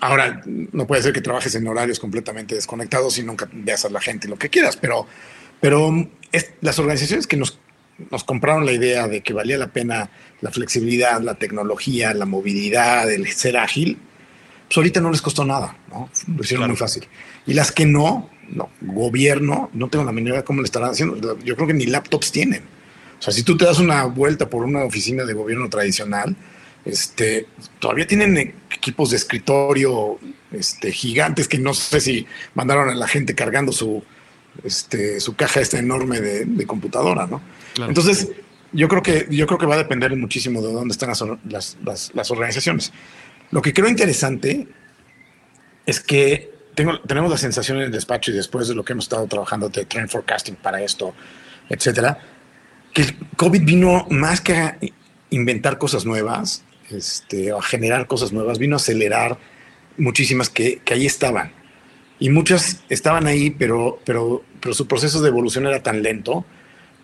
Ahora, 0.00 0.42
no 0.44 0.86
puede 0.86 1.02
ser 1.02 1.12
que 1.12 1.20
trabajes 1.20 1.54
en 1.54 1.68
horarios 1.68 2.00
completamente 2.00 2.56
desconectados 2.56 3.18
y 3.18 3.22
nunca 3.22 3.48
veas 3.52 3.84
a 3.84 3.90
la 3.90 4.00
gente 4.00 4.26
lo 4.26 4.36
que 4.36 4.48
quieras, 4.48 4.76
pero, 4.76 5.06
pero 5.60 6.08
las 6.60 6.78
organizaciones 6.80 7.28
que 7.28 7.36
nos, 7.36 7.60
nos 8.10 8.24
compraron 8.24 8.66
la 8.66 8.72
idea 8.72 9.06
de 9.06 9.20
que 9.20 9.32
valía 9.32 9.58
la 9.58 9.68
pena 9.68 10.10
la 10.40 10.50
flexibilidad, 10.50 11.20
la 11.20 11.36
tecnología, 11.36 12.12
la 12.14 12.26
movilidad, 12.26 13.10
el 13.10 13.28
ser 13.28 13.56
ágil, 13.56 13.96
pues 14.72 14.78
ahorita 14.78 15.02
no 15.02 15.10
les 15.10 15.20
costó 15.20 15.44
nada, 15.44 15.76
¿no? 15.90 16.08
Lo 16.34 16.42
hicieron 16.42 16.66
muy 16.66 16.78
fácil. 16.78 17.06
Y 17.46 17.52
las 17.52 17.70
que 17.72 17.84
no, 17.84 18.30
no, 18.48 18.70
gobierno, 18.80 19.68
no 19.74 19.88
tengo 19.90 20.02
la 20.02 20.12
menor 20.12 20.30
idea 20.32 20.44
cómo 20.46 20.62
le 20.62 20.64
estarán 20.64 20.92
haciendo. 20.92 21.38
Yo 21.40 21.56
creo 21.56 21.66
que 21.66 21.74
ni 21.74 21.84
laptops 21.84 22.32
tienen. 22.32 22.62
O 23.18 23.22
sea, 23.22 23.34
si 23.34 23.42
tú 23.42 23.54
te 23.54 23.66
das 23.66 23.80
una 23.80 24.06
vuelta 24.06 24.48
por 24.48 24.64
una 24.64 24.82
oficina 24.84 25.26
de 25.26 25.34
gobierno 25.34 25.68
tradicional, 25.68 26.34
este, 26.86 27.48
todavía 27.80 28.06
tienen 28.06 28.54
equipos 28.74 29.10
de 29.10 29.18
escritorio 29.18 30.18
este, 30.52 30.90
gigantes 30.90 31.48
que 31.48 31.58
no 31.58 31.74
sé 31.74 32.00
si 32.00 32.26
mandaron 32.54 32.88
a 32.88 32.94
la 32.94 33.06
gente 33.06 33.34
cargando 33.34 33.72
su, 33.72 34.02
este, 34.64 35.20
su 35.20 35.36
caja 35.36 35.60
esta 35.60 35.78
enorme 35.78 36.22
de, 36.22 36.66
computadora, 36.66 37.26
¿no? 37.26 37.42
Entonces, 37.76 38.30
yo 38.72 38.88
creo, 38.88 39.02
que, 39.02 39.26
yo 39.28 39.46
creo 39.46 39.58
que 39.58 39.66
va 39.66 39.74
a 39.74 39.78
depender 39.78 40.16
muchísimo 40.16 40.62
de 40.62 40.72
dónde 40.72 40.92
están 40.92 41.10
las, 41.44 41.76
las, 42.14 42.30
organizaciones. 42.30 42.90
Lo 43.52 43.62
que 43.62 43.72
creo 43.72 43.88
interesante 43.88 44.66
es 45.86 46.00
que 46.00 46.50
tenemos 46.74 47.30
la 47.30 47.36
sensación 47.36 47.76
en 47.78 47.84
el 47.84 47.92
despacho 47.92 48.30
y 48.30 48.34
después 48.34 48.66
de 48.66 48.74
lo 48.74 48.82
que 48.82 48.94
hemos 48.94 49.04
estado 49.04 49.26
trabajando 49.26 49.68
de 49.68 49.84
trend 49.84 50.08
forecasting 50.08 50.56
para 50.56 50.82
esto, 50.82 51.14
etcétera, 51.68 52.18
que 52.94 53.02
el 53.02 53.16
COVID 53.36 53.62
vino 53.62 54.06
más 54.10 54.40
que 54.40 54.54
a 54.54 54.78
inventar 55.30 55.76
cosas 55.76 56.06
nuevas, 56.06 56.64
este, 56.90 57.52
a 57.52 57.60
generar 57.60 58.06
cosas 58.06 58.32
nuevas, 58.32 58.58
vino 58.58 58.76
a 58.76 58.78
acelerar 58.78 59.38
muchísimas 59.98 60.48
que, 60.48 60.78
que 60.78 60.94
ahí 60.94 61.04
estaban. 61.04 61.52
Y 62.18 62.30
muchas 62.30 62.82
estaban 62.88 63.26
ahí, 63.26 63.50
pero, 63.50 64.00
pero, 64.04 64.42
pero 64.60 64.74
su 64.74 64.88
proceso 64.88 65.20
de 65.20 65.28
evolución 65.28 65.66
era 65.66 65.82
tan 65.82 66.02
lento 66.02 66.46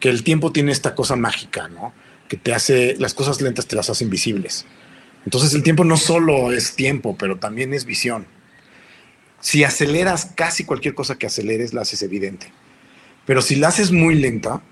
que 0.01 0.09
el 0.09 0.25
tiempo 0.25 0.51
tiene 0.51 0.73
esta 0.73 0.95
cosa 0.95 1.15
mágica, 1.15 1.69
¿no? 1.69 1.93
Que 2.27 2.39
te 2.39 2.55
hace, 2.55 2.97
las 2.99 3.13
cosas 3.13 3.41
lentas 3.43 3.67
te 3.67 3.77
las 3.77 3.91
hacen 3.91 4.09
visibles. 4.09 4.65
Entonces 5.25 5.55
el 5.55 5.63
tiempo 5.63 5.85
no 5.85 5.97
solo 5.97 6.53
es 6.53 6.75
tiempo, 6.75 7.17
pero 7.19 7.39
también 7.39 7.75
es 7.75 7.85
visión. 7.85 8.27
Si 9.41 9.65
aceleras 9.65 10.33
casi 10.35 10.65
cualquier 10.65 10.95
cosa 10.95 11.17
que 11.17 11.27
aceleres, 11.27 11.73
la 11.73 11.83
haces 11.83 12.03
evidente. 12.03 12.51
Pero 13.27 13.43
si 13.43 13.57
la 13.57 13.69
haces 13.69 13.93
muy 13.93 14.15
lenta, 14.15 14.63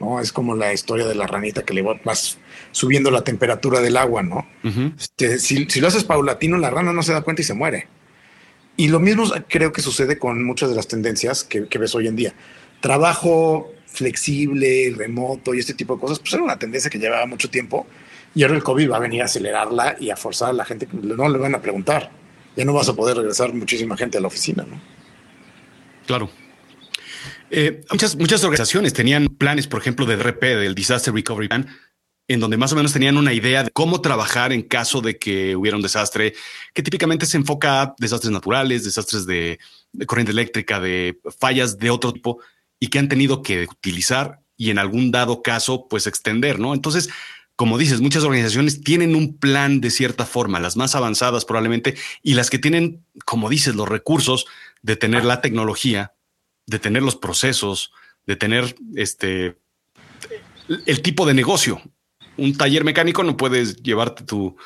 ¿no? 0.00 0.20
Es 0.20 0.32
como 0.32 0.54
la 0.54 0.72
historia 0.72 1.06
de 1.06 1.14
la 1.14 1.26
ranita 1.26 1.64
que 1.64 1.74
le 1.74 1.82
vas 1.82 2.38
subiendo 2.72 3.10
la 3.10 3.22
temperatura 3.22 3.80
del 3.80 3.96
agua, 3.96 4.22
¿no? 4.22 4.46
Este, 4.98 5.38
si, 5.38 5.66
lo 5.80 5.88
haces 5.88 6.04
paulatino, 6.04 6.56
la 6.58 6.70
rana 6.70 6.92
no 6.92 7.02
se 7.02 7.12
da 7.12 7.22
cuenta 7.22 7.42
y 7.42 7.44
se 7.44 7.54
muere. 7.54 7.88
Y 8.76 8.88
lo 8.88 9.00
mismo 9.00 9.24
creo 9.48 9.72
que 9.72 9.82
sucede 9.82 10.18
con 10.18 10.44
muchas 10.44 10.70
de 10.70 10.76
las 10.76 10.86
tendencias 10.86 11.42
que, 11.44 11.78
ves 11.78 11.94
hoy 11.94 12.06
en 12.06 12.16
día. 12.16 12.34
Trabajo 12.80 13.72
flexible, 13.86 14.94
remoto 14.96 15.54
y 15.54 15.58
este 15.58 15.74
tipo 15.74 15.94
de 15.94 16.00
cosas, 16.00 16.20
pues 16.20 16.32
era 16.32 16.42
una 16.42 16.58
tendencia 16.58 16.90
que 16.90 16.98
llevaba 16.98 17.26
mucho 17.26 17.50
tiempo 17.50 17.86
y 18.34 18.42
ahora 18.42 18.56
el 18.56 18.62
COVID 18.62 18.90
va 18.90 18.96
a 18.96 19.00
venir 19.00 19.22
a 19.22 19.26
acelerarla 19.26 19.96
y 19.98 20.10
a 20.10 20.16
forzar 20.16 20.50
a 20.50 20.52
la 20.52 20.64
gente 20.64 20.88
no 20.92 21.28
le 21.28 21.38
van 21.38 21.54
a 21.54 21.62
preguntar. 21.62 22.10
Ya 22.56 22.64
no 22.64 22.72
vas 22.72 22.88
a 22.88 22.94
poder 22.94 23.16
regresar 23.16 23.52
muchísima 23.52 23.96
gente 23.96 24.18
a 24.18 24.20
la 24.20 24.26
oficina, 24.26 24.64
¿no? 24.68 24.80
Claro. 26.06 26.30
Eh, 27.50 27.82
muchas, 27.90 28.16
muchas 28.16 28.42
organizaciones 28.44 28.92
tenían 28.92 29.28
planes, 29.28 29.66
por 29.66 29.80
ejemplo, 29.80 30.06
de 30.06 30.16
RP, 30.16 30.42
del 30.42 30.74
Disaster 30.74 31.14
Recovery 31.14 31.48
Plan, 31.48 31.68
en 32.28 32.40
donde 32.40 32.58
más 32.58 32.72
o 32.72 32.76
menos 32.76 32.92
tenían 32.92 33.16
una 33.16 33.32
idea 33.32 33.64
de 33.64 33.70
cómo 33.70 34.02
trabajar 34.02 34.52
en 34.52 34.62
caso 34.62 35.00
de 35.00 35.18
que 35.18 35.56
hubiera 35.56 35.76
un 35.76 35.82
desastre, 35.82 36.34
que 36.74 36.82
típicamente 36.82 37.24
se 37.24 37.38
enfoca 37.38 37.82
a 37.82 37.94
desastres 37.98 38.30
naturales, 38.30 38.84
desastres 38.84 39.26
de, 39.26 39.58
corriente 40.06 40.32
eléctrica, 40.32 40.78
de 40.78 41.18
fallas 41.38 41.78
de 41.78 41.90
otro 41.90 42.12
tipo, 42.12 42.38
y 42.78 42.88
que 42.88 42.98
han 42.98 43.08
tenido 43.08 43.42
que 43.42 43.64
utilizar 43.64 44.40
y 44.56 44.70
en 44.70 44.78
algún 44.78 45.10
dado 45.10 45.42
caso, 45.42 45.86
pues 45.88 46.06
extender, 46.06 46.58
¿no? 46.58 46.74
Entonces, 46.74 47.08
como 47.58 47.76
dices, 47.76 48.00
muchas 48.00 48.22
organizaciones 48.22 48.82
tienen 48.82 49.14
un 49.14 49.36
plan 49.36 49.80
de 49.80 49.90
cierta 49.90 50.24
forma, 50.24 50.60
las 50.60 50.76
más 50.76 50.94
avanzadas 50.94 51.44
probablemente, 51.44 51.96
y 52.22 52.34
las 52.34 52.48
que 52.48 52.58
tienen, 52.58 53.04
como 53.24 53.50
dices, 53.50 53.74
los 53.74 53.88
recursos 53.88 54.46
de 54.80 54.96
tener 54.96 55.24
la 55.24 55.40
tecnología, 55.40 56.14
de 56.66 56.78
tener 56.78 57.02
los 57.02 57.16
procesos, 57.16 57.92
de 58.26 58.36
tener 58.36 58.76
este 58.94 59.58
el 60.86 61.00
tipo 61.00 61.26
de 61.26 61.34
negocio 61.34 61.82
un 62.38 62.56
taller 62.56 62.84
mecánico 62.84 63.22
no 63.22 63.36
puedes 63.36 63.82
llevarte 63.82 64.24
tu, 64.24 64.56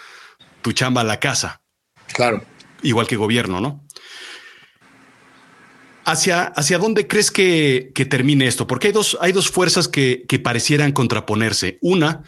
chamba 0.73 1.01
a 1.01 1.05
la 1.05 1.19
casa. 1.19 1.63
Claro. 2.13 2.45
Igual 2.83 3.07
que 3.09 3.17
gobierno, 3.17 3.61
¿no? 3.61 3.85
¿Hacia, 6.05 6.45
hacia 6.45 6.79
dónde 6.79 7.07
crees 7.07 7.31
que, 7.31 7.93
termine 8.09 8.47
esto? 8.47 8.67
Porque 8.67 8.89
hay 8.89 8.93
dos, 8.93 9.17
hay 9.21 9.33
dos 9.33 9.51
fuerzas 9.51 9.89
que, 9.89 10.27
parecieran 10.43 10.93
contraponerse. 10.93 11.79
Una, 11.81 12.23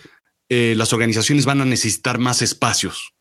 eh, 0.48 0.74
las 0.76 0.92
organizaciones 0.92 1.44
van 1.44 1.60
a 1.60 1.64
necesitar 1.64 2.18
más 2.18 2.42
espacios. 2.42 3.14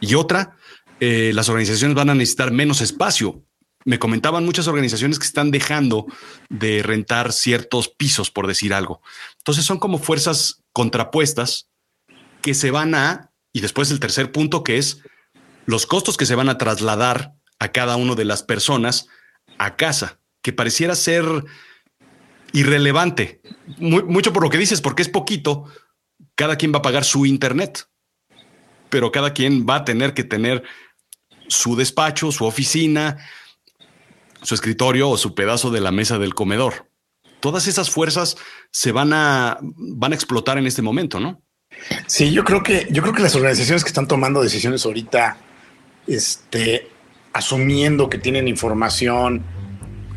Y 0.00 0.14
otra, 0.14 0.56
eh, 1.00 1.32
las 1.34 1.48
organizaciones 1.48 1.94
van 1.94 2.10
a 2.10 2.14
necesitar 2.14 2.50
menos 2.50 2.80
espacio. 2.80 3.44
Me 3.84 3.98
comentaban 3.98 4.44
muchas 4.44 4.68
organizaciones 4.68 5.18
que 5.18 5.26
están 5.26 5.50
dejando 5.50 6.06
de 6.48 6.82
rentar 6.82 7.32
ciertos 7.32 7.88
pisos, 7.88 8.30
por 8.30 8.46
decir 8.46 8.72
algo. 8.74 9.02
Entonces 9.38 9.64
son 9.64 9.78
como 9.78 9.98
fuerzas 9.98 10.62
contrapuestas 10.72 11.68
que 12.40 12.54
se 12.54 12.70
van 12.70 12.94
a, 12.94 13.32
y 13.52 13.60
después 13.60 13.90
el 13.90 14.00
tercer 14.00 14.32
punto 14.32 14.64
que 14.64 14.78
es 14.78 15.02
los 15.66 15.86
costos 15.86 16.16
que 16.16 16.26
se 16.26 16.34
van 16.34 16.48
a 16.48 16.58
trasladar 16.58 17.34
a 17.58 17.68
cada 17.68 17.96
una 17.96 18.14
de 18.14 18.24
las 18.24 18.42
personas 18.42 19.06
a 19.58 19.76
casa, 19.76 20.18
que 20.42 20.52
pareciera 20.52 20.94
ser 20.94 21.24
irrelevante, 22.52 23.40
mucho 23.78 24.32
por 24.32 24.42
lo 24.42 24.50
que 24.50 24.58
dices, 24.58 24.80
porque 24.80 25.02
es 25.02 25.08
poquito, 25.08 25.64
cada 26.34 26.56
quien 26.56 26.72
va 26.72 26.78
a 26.78 26.82
pagar 26.82 27.04
su 27.04 27.26
internet, 27.26 27.88
pero 28.90 29.12
cada 29.12 29.32
quien 29.32 29.66
va 29.68 29.76
a 29.76 29.84
tener 29.84 30.14
que 30.14 30.24
tener 30.24 30.62
su 31.48 31.76
despacho, 31.76 32.32
su 32.32 32.44
oficina, 32.44 33.18
su 34.42 34.54
escritorio 34.54 35.10
o 35.10 35.16
su 35.16 35.34
pedazo 35.34 35.70
de 35.70 35.80
la 35.80 35.92
mesa 35.92 36.18
del 36.18 36.34
comedor 36.34 36.92
todas 37.42 37.66
esas 37.66 37.90
fuerzas 37.90 38.36
se 38.70 38.92
van 38.92 39.12
a, 39.12 39.58
van 39.60 40.12
a 40.12 40.14
explotar 40.14 40.58
en 40.58 40.66
este 40.66 40.80
momento, 40.80 41.18
¿no? 41.18 41.42
Sí, 42.06 42.30
yo 42.30 42.44
creo 42.44 42.62
que, 42.62 42.86
yo 42.90 43.02
creo 43.02 43.12
que 43.12 43.22
las 43.22 43.34
organizaciones 43.34 43.82
que 43.82 43.88
están 43.88 44.06
tomando 44.06 44.40
decisiones 44.40 44.86
ahorita, 44.86 45.36
este, 46.06 46.88
asumiendo 47.32 48.08
que 48.08 48.18
tienen 48.18 48.46
información 48.46 49.42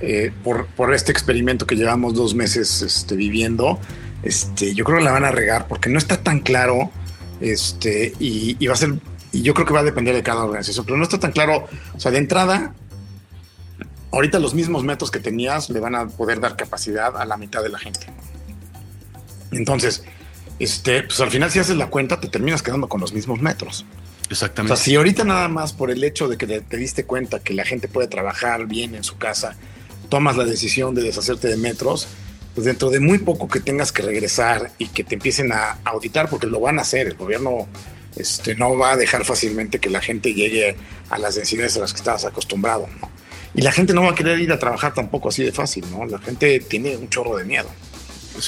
eh, 0.01 0.31
por, 0.43 0.93
este 0.93 1.11
experimento 1.11 1.65
que 1.65 1.75
llevamos 1.75 2.13
dos 2.13 2.35
meses 2.35 2.83
este, 2.83 3.15
viviendo, 3.15 3.79
este, 4.25 4.73
yo 4.73 4.83
creo 4.83 4.97
que 4.97 5.03
la 5.03 5.11
van 5.11 5.23
a 5.23 5.31
regar 5.31 5.67
porque 5.67 5.89
no 5.89 5.97
está 5.97 6.17
tan 6.17 6.41
claro, 6.41 6.91
este, 7.39 8.13
y, 8.19 8.57
y 8.59 8.67
va 8.67 8.73
a 8.73 8.77
ser, 8.77 8.95
y 9.31 9.41
yo 9.41 9.53
creo 9.53 9.65
que 9.65 9.73
va 9.73 9.79
a 9.79 9.83
depender 9.83 10.13
de 10.13 10.23
cada 10.23 10.43
organización, 10.43 10.85
pero 10.85 10.97
no 10.97 11.03
está 11.03 11.19
tan 11.19 11.31
claro, 11.31 11.67
o 11.93 11.99
sea, 11.99 12.11
de 12.11 12.17
entrada, 12.17 12.73
ahorita 14.11 14.39
los 14.39 14.53
mismos 14.53 14.83
metros 14.83 15.11
que 15.11 15.19
tenías 15.19 15.69
le 15.69 15.79
van 15.79 15.95
a 15.95 16.07
poder 16.07 16.39
dar 16.39 16.55
capacidad 16.55 17.15
a 17.17 17.25
la 17.25 17.37
mitad 17.37 17.61
de 17.61 17.69
la 17.69 17.79
gente. 17.79 18.07
Entonces, 19.51 20.03
este, 20.59 21.03
pues 21.03 21.19
al 21.19 21.29
final 21.29 21.51
si 21.51 21.59
haces 21.59 21.75
la 21.75 21.87
cuenta 21.87 22.19
te 22.19 22.29
terminas 22.29 22.63
quedando 22.63 22.87
con 22.87 23.01
los 23.01 23.13
mismos 23.13 23.41
metros. 23.41 23.85
Exactamente. 24.29 24.73
O 24.73 24.75
sea, 24.75 24.83
si 24.83 24.95
ahorita 24.95 25.23
nada 25.23 25.47
más 25.47 25.73
por 25.73 25.91
el 25.91 26.03
hecho 26.03 26.27
de 26.27 26.37
que 26.37 26.47
te, 26.47 26.77
diste 26.77 27.05
cuenta 27.05 27.39
que 27.39 27.53
la 27.53 27.65
gente 27.65 27.87
puede 27.87 28.07
trabajar 28.07 28.65
bien 28.65 28.95
en 28.95 29.03
su 29.03 29.17
casa, 29.17 29.55
tomas 30.09 30.37
la 30.37 30.45
decisión 30.45 30.95
de 30.95 31.03
deshacerte 31.03 31.47
de 31.47 31.57
metros, 31.57 32.07
pues 32.55 32.65
dentro 32.65 32.89
de 32.89 33.01
muy 33.01 33.19
poco 33.19 33.47
que 33.47 33.59
tengas 33.59 33.91
que 33.91 34.01
regresar 34.01 34.71
y 34.77 34.87
que 34.87 35.03
te 35.03 35.15
empiecen 35.15 35.51
a 35.51 35.79
auditar, 35.83 36.29
porque 36.29 36.47
lo 36.47 36.61
van 36.61 36.79
a 36.79 36.83
hacer, 36.83 37.07
el 37.07 37.15
gobierno 37.15 37.67
este, 38.15 38.55
no 38.55 38.77
va 38.77 38.93
a 38.93 38.97
dejar 38.97 39.25
fácilmente 39.25 39.79
que 39.79 39.89
la 39.89 40.01
gente 40.01 40.33
llegue 40.33 40.75
a 41.09 41.19
las 41.19 41.35
densidades 41.35 41.75
a 41.75 41.81
las 41.81 41.91
que 41.91 41.97
estabas 41.97 42.23
acostumbrado. 42.23 42.87
¿no? 43.01 43.09
Y 43.53 43.61
la 43.61 43.71
gente 43.71 43.93
no 43.93 44.03
va 44.03 44.11
a 44.11 44.15
querer 44.15 44.39
ir 44.39 44.51
a 44.51 44.59
trabajar 44.59 44.93
tampoco 44.93 45.29
así 45.29 45.43
de 45.43 45.51
fácil, 45.51 45.85
¿no? 45.91 46.05
La 46.05 46.19
gente 46.19 46.59
tiene 46.59 46.97
un 46.97 47.09
chorro 47.09 47.37
de 47.37 47.45
miedo. 47.45 47.69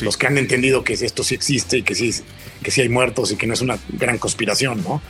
Los 0.01 0.17
que 0.17 0.27
han 0.27 0.37
entendido 0.37 0.83
que 0.83 0.93
esto 0.93 1.23
sí 1.23 1.33
existe 1.33 1.77
y 1.77 1.83
que 1.83 1.95
sí, 1.95 2.11
que 2.61 2.71
sí 2.71 2.81
hay 2.81 2.89
muertos 2.89 3.31
y 3.31 3.37
que 3.37 3.47
no 3.47 3.53
es 3.53 3.61
una 3.61 3.79
gran 3.89 4.17
conspiración, 4.17 4.83
¿no? 4.83 5.01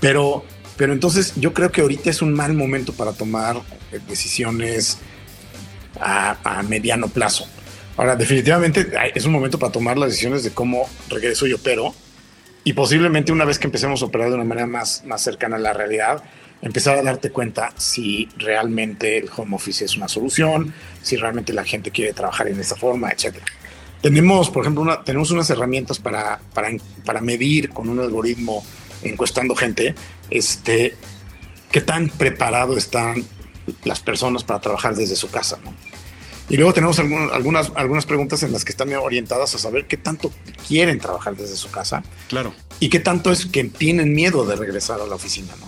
Pero, 0.00 0.44
pero 0.76 0.92
entonces 0.92 1.32
yo 1.36 1.54
creo 1.54 1.70
que 1.70 1.80
ahorita 1.80 2.10
es 2.10 2.22
un 2.22 2.32
mal 2.32 2.54
momento 2.54 2.92
para 2.92 3.12
tomar 3.12 3.56
eh, 3.92 4.00
decisiones 4.08 4.98
a, 6.00 6.38
a 6.42 6.62
mediano 6.64 7.06
plazo. 7.08 7.46
Ahora, 7.96 8.14
definitivamente 8.14 8.86
es 9.14 9.24
un 9.24 9.32
momento 9.32 9.58
para 9.58 9.72
tomar 9.72 9.96
las 9.96 10.10
decisiones 10.10 10.44
de 10.44 10.50
cómo 10.50 10.88
regreso 11.08 11.46
y 11.46 11.52
opero. 11.54 11.94
Y 12.62 12.72
posiblemente 12.72 13.32
una 13.32 13.44
vez 13.44 13.58
que 13.58 13.68
empecemos 13.68 14.02
a 14.02 14.06
operar 14.06 14.28
de 14.28 14.34
una 14.34 14.44
manera 14.44 14.66
más, 14.66 15.04
más 15.06 15.22
cercana 15.22 15.56
a 15.56 15.60
la 15.60 15.72
realidad, 15.72 16.22
empezar 16.62 16.98
a 16.98 17.02
darte 17.02 17.30
cuenta 17.30 17.72
si 17.76 18.28
realmente 18.36 19.18
el 19.18 19.30
home 19.34 19.54
office 19.54 19.84
es 19.84 19.96
una 19.96 20.08
solución, 20.08 20.74
si 21.00 21.16
realmente 21.16 21.52
la 21.52 21.64
gente 21.64 21.90
quiere 21.90 22.12
trabajar 22.12 22.48
en 22.48 22.58
esa 22.58 22.76
forma, 22.76 23.10
etcétera. 23.10 23.46
Tenemos, 24.02 24.50
por 24.50 24.64
ejemplo, 24.64 24.82
una, 24.82 25.02
tenemos 25.04 25.30
unas 25.30 25.48
herramientas 25.48 25.98
para, 25.98 26.40
para, 26.52 26.70
para 27.04 27.20
medir 27.20 27.70
con 27.70 27.88
un 27.88 28.00
algoritmo 28.00 28.64
encuestando 29.02 29.54
gente, 29.54 29.94
este, 30.28 30.96
qué 31.70 31.80
tan 31.80 32.08
preparado 32.08 32.76
están 32.76 33.24
las 33.84 34.00
personas 34.00 34.44
para 34.44 34.60
trabajar 34.60 34.94
desde 34.94 35.16
su 35.16 35.30
casa, 35.30 35.58
¿no? 35.64 35.72
Y 36.48 36.56
luego 36.56 36.72
tenemos 36.72 36.98
algunas, 36.98 37.72
algunas 37.74 38.06
preguntas 38.06 38.42
en 38.42 38.52
las 38.52 38.64
que 38.64 38.70
están 38.70 38.92
orientadas 38.94 39.54
a 39.54 39.58
saber 39.58 39.86
qué 39.86 39.96
tanto 39.96 40.32
quieren 40.68 41.00
trabajar 41.00 41.36
desde 41.36 41.56
su 41.56 41.70
casa. 41.70 42.04
Claro. 42.28 42.54
Y 42.78 42.88
qué 42.88 43.00
tanto 43.00 43.32
es 43.32 43.46
que 43.46 43.64
tienen 43.64 44.14
miedo 44.14 44.46
de 44.46 44.54
regresar 44.54 45.00
a 45.00 45.06
la 45.06 45.16
oficina, 45.16 45.54
¿no? 45.58 45.66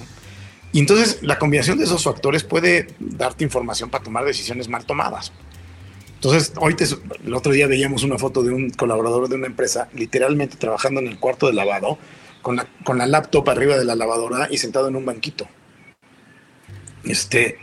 Y 0.72 0.80
entonces 0.80 1.18
la 1.22 1.38
combinación 1.38 1.78
de 1.78 1.84
esos 1.84 2.04
factores 2.04 2.44
puede 2.44 2.88
darte 3.00 3.42
información 3.42 3.90
para 3.90 4.04
tomar 4.04 4.24
decisiones 4.24 4.68
mal 4.68 4.84
tomadas. 4.84 5.32
Entonces, 6.14 6.52
hoy 6.60 6.76
el 7.24 7.34
otro 7.34 7.52
día 7.52 7.66
veíamos 7.66 8.02
una 8.02 8.18
foto 8.18 8.42
de 8.42 8.50
un 8.50 8.70
colaborador 8.70 9.28
de 9.28 9.36
una 9.36 9.46
empresa 9.46 9.88
literalmente 9.94 10.56
trabajando 10.56 11.00
en 11.00 11.06
el 11.06 11.18
cuarto 11.18 11.46
de 11.46 11.52
lavado 11.52 11.98
con 12.42 12.56
la, 12.56 12.66
con 12.84 12.98
la 12.98 13.06
laptop 13.06 13.48
arriba 13.48 13.76
de 13.76 13.84
la 13.84 13.94
lavadora 13.94 14.48
y 14.50 14.58
sentado 14.58 14.88
en 14.88 14.96
un 14.96 15.06
banquito. 15.06 15.48
Este, 17.04 17.58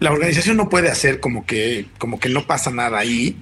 la 0.00 0.12
organización 0.12 0.56
no 0.56 0.68
puede 0.68 0.88
hacer 0.88 1.20
como 1.20 1.44
que, 1.44 1.86
como 1.98 2.20
que 2.20 2.28
no 2.28 2.46
pasa 2.46 2.70
nada 2.70 2.98
ahí 2.98 3.36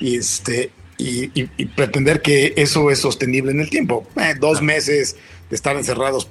y, 0.00 0.16
este, 0.16 0.70
y, 0.96 1.44
pretender 1.76 2.22
que 2.22 2.54
eso 2.56 2.90
es 2.90 3.00
sostenible 3.00 3.52
en 3.52 3.60
el 3.60 3.70
tiempo. 3.70 4.06
Eh, 4.16 4.34
dos 4.38 4.62
meses 4.62 5.16
de 5.50 5.56
estar 5.56 5.76
encerrados 5.76 6.28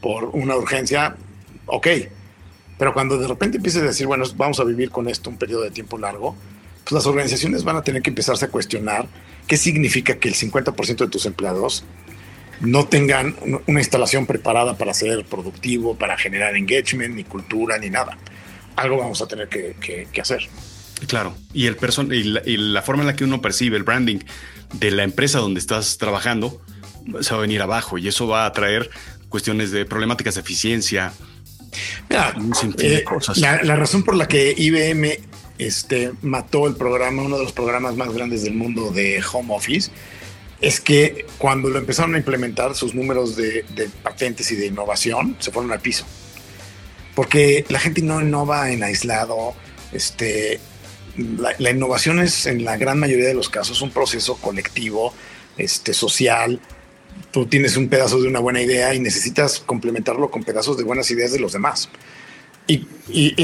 por 0.00 0.24
una 0.24 0.56
urgencia, 0.56 1.16
ok. 1.66 1.86
Pero 2.78 2.94
cuando 2.94 3.18
de 3.18 3.28
repente 3.28 3.58
empieces 3.58 3.82
a 3.82 3.86
decir, 3.86 4.06
bueno, 4.06 4.24
vamos 4.36 4.58
a 4.58 4.64
vivir 4.64 4.90
con 4.90 5.06
esto 5.08 5.28
un 5.28 5.36
periodo 5.36 5.62
de 5.62 5.70
tiempo 5.70 5.98
largo, 5.98 6.34
pues 6.82 6.92
las 6.92 7.06
organizaciones 7.06 7.62
van 7.62 7.76
a 7.76 7.82
tener 7.82 8.00
que 8.00 8.10
empezarse 8.10 8.46
a 8.46 8.48
cuestionar 8.48 9.06
qué 9.46 9.58
significa 9.58 10.18
que 10.18 10.28
el 10.28 10.34
50% 10.34 10.96
de 10.96 11.08
tus 11.08 11.26
empleados 11.26 11.84
no 12.60 12.86
tengan 12.86 13.36
una 13.66 13.80
instalación 13.80 14.26
preparada 14.26 14.78
para 14.78 14.94
ser 14.94 15.24
productivo, 15.24 15.94
para 15.94 16.16
generar 16.16 16.56
engagement, 16.56 17.14
ni 17.14 17.24
cultura, 17.24 17.78
ni 17.78 17.90
nada 17.90 18.16
algo 18.76 18.98
vamos 18.98 19.20
a 19.22 19.26
tener 19.26 19.48
que, 19.48 20.20
hacer. 20.20 20.48
Claro, 21.06 21.34
y 21.52 21.66
el 21.66 21.76
person 21.76 22.12
y 22.12 22.22
la, 22.22 22.82
forma 22.82 23.02
en 23.02 23.06
la 23.06 23.16
que 23.16 23.24
uno 23.24 23.40
percibe 23.40 23.76
el 23.76 23.84
branding 23.84 24.18
de 24.74 24.90
la 24.90 25.02
empresa 25.02 25.38
donde 25.38 25.60
estás 25.60 25.98
trabajando 25.98 26.60
se 27.20 27.30
va 27.30 27.38
a 27.38 27.40
venir 27.40 27.62
abajo 27.62 27.98
y 27.98 28.08
eso 28.08 28.26
va 28.26 28.44
a 28.44 28.52
traer 28.52 28.90
cuestiones 29.28 29.70
de 29.70 29.86
problemáticas 29.86 30.34
de 30.34 30.42
eficiencia. 30.42 31.12
Eh, 32.10 33.04
la, 33.36 33.76
razón 33.76 34.02
por 34.02 34.16
la 34.16 34.28
que 34.28 34.54
IBM 34.56 35.18
este, 35.58 36.12
mató 36.22 36.66
el 36.66 36.74
programa, 36.74 37.22
uno 37.22 37.38
de 37.38 37.44
los 37.44 37.52
programas 37.52 37.96
más 37.96 38.12
grandes 38.12 38.42
del 38.42 38.54
mundo 38.54 38.90
de 38.90 39.22
home 39.32 39.54
office, 39.54 39.90
es 40.60 40.80
que 40.80 41.26
cuando 41.38 41.70
lo 41.70 41.78
empezaron 41.78 42.14
a 42.14 42.18
implementar, 42.18 42.74
sus 42.74 42.94
números 42.94 43.36
de 43.36 43.64
patentes 44.02 44.50
y 44.52 44.56
de 44.56 44.66
innovación 44.66 45.36
se 45.38 45.50
fueron 45.50 45.72
al 45.72 45.80
piso 45.80 46.04
porque 47.20 47.66
la 47.68 47.78
gente 47.78 48.00
no 48.00 48.18
innova 48.22 48.70
en 48.70 48.82
aislado. 48.82 49.52
Este, 49.92 50.58
la, 51.18 51.70
innovación 51.70 52.18
es 52.18 52.46
en 52.46 52.64
la 52.64 52.78
gran 52.78 52.98
mayoría 52.98 53.28
de 53.28 53.34
los 53.34 53.50
casos 53.50 53.82
un 53.82 53.90
proceso 53.90 54.36
colectivo, 54.36 55.12
este, 55.58 55.92
social. 55.92 56.58
Tú 57.30 57.44
tienes 57.44 57.76
un 57.76 57.90
pedazo 57.90 58.22
de 58.22 58.26
una 58.26 58.38
buena 58.38 58.62
idea 58.62 58.94
y 58.94 59.00
necesitas 59.00 59.60
complementarlo 59.60 60.30
con 60.30 60.44
pedazos 60.44 60.78
de 60.78 60.84
buenas 60.84 61.10
ideas 61.10 61.30
de 61.30 61.40
los 61.40 61.52
demás. 61.52 61.90
Y, 62.66 62.86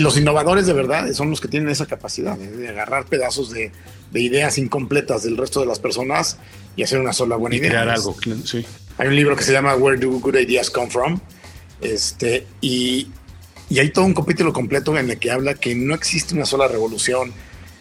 los 0.01 0.17
innovadores 0.17 0.67
de 0.67 0.73
verdad 0.73 1.13
son 1.13 1.29
los 1.29 1.43
que 1.43 1.49
tienen 1.49 1.69
esa 1.69 1.85
capacidad 1.85 2.39
de 2.39 2.69
agarrar 2.71 3.05
pedazos 3.05 3.51
de, 3.51 3.73
ideas 4.15 4.57
incompletas 4.57 5.23
del 5.23 5.37
resto 5.37 5.61
de 5.61 5.67
las 5.67 5.81
personas 5.81 6.39
y 6.77 6.83
hacer 6.83 6.99
una 6.99 7.13
sola 7.13 7.37
buena 7.37 7.57
idea. 7.57 7.73
Crear 7.73 7.91
algo, 7.91 8.17
sí. 8.43 8.65
Hay 8.97 9.09
un 9.09 9.17
libro 9.17 9.37
que 9.37 9.45
se 9.45 9.53
llama 9.53 9.77
Where 9.77 10.01
Do 10.01 10.13
Good 10.13 10.37
Ideas 10.37 10.71
Come 10.71 10.91
From? 10.91 11.21
Este, 11.83 12.47
y, 12.63 13.09
y 13.69 13.81
hay 13.81 13.91
todo 13.91 14.05
un 14.05 14.15
capítulo 14.15 14.53
completo 14.53 14.97
en 14.97 15.11
el 15.11 15.19
que 15.19 15.31
habla 15.31 15.55
que 15.55 15.75
no 15.75 15.95
existe 15.95 16.35
una 16.35 16.47
sola 16.47 16.69
revolución 16.69 17.33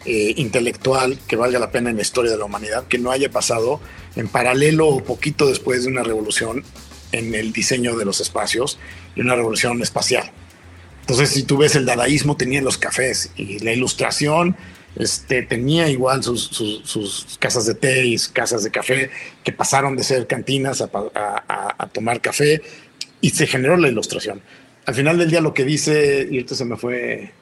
eh, 0.04 0.34
intelectual 0.36 1.18
que 1.26 1.36
valga 1.36 1.58
la 1.58 1.70
pena 1.70 1.90
en 1.90 1.96
la 1.96 2.02
historia 2.02 2.30
de 2.30 2.38
la 2.38 2.44
humanidad, 2.44 2.86
que 2.86 2.98
no 2.98 3.10
haya 3.10 3.30
pasado 3.30 3.80
en 4.16 4.28
paralelo 4.28 4.88
o 4.88 5.04
poquito 5.04 5.48
después 5.48 5.84
de 5.84 5.90
una 5.90 6.02
revolución 6.02 6.64
en 7.12 7.34
el 7.34 7.52
diseño 7.52 7.96
de 7.96 8.04
los 8.04 8.20
espacios 8.20 8.78
y 9.14 9.20
una 9.20 9.36
revolución 9.36 9.80
espacial. 9.82 10.30
Entonces, 11.00 11.30
si 11.30 11.44
tú 11.44 11.58
ves 11.58 11.76
el 11.76 11.86
dadaísmo, 11.86 12.36
tenía 12.36 12.60
los 12.62 12.78
cafés 12.78 13.30
y 13.36 13.60
la 13.60 13.72
ilustración 13.72 14.56
este, 14.96 15.42
tenía 15.42 15.88
igual 15.88 16.24
sus, 16.24 16.42
sus, 16.42 17.36
casas 17.38 17.66
de 17.66 17.74
té 17.74 18.06
y 18.06 18.18
casas 18.32 18.64
de 18.64 18.70
café 18.70 19.10
que 19.44 19.52
pasaron 19.52 19.94
de 19.94 20.02
ser 20.02 20.26
cantinas 20.26 20.80
a, 20.80 20.88
a 21.78 21.86
tomar 21.88 22.20
café 22.20 22.62
y 23.20 23.30
se 23.30 23.46
generó 23.46 23.76
la 23.76 23.88
ilustración 23.88 24.40
al 24.86 24.94
final 24.94 25.18
del 25.18 25.28
día 25.28 25.40
lo 25.40 25.52
que 25.52 25.64
dice, 25.64 26.26
y 26.30 26.38
esto 26.38 26.54
se 26.54 26.64
me 26.64 26.76
fue, 26.76 27.32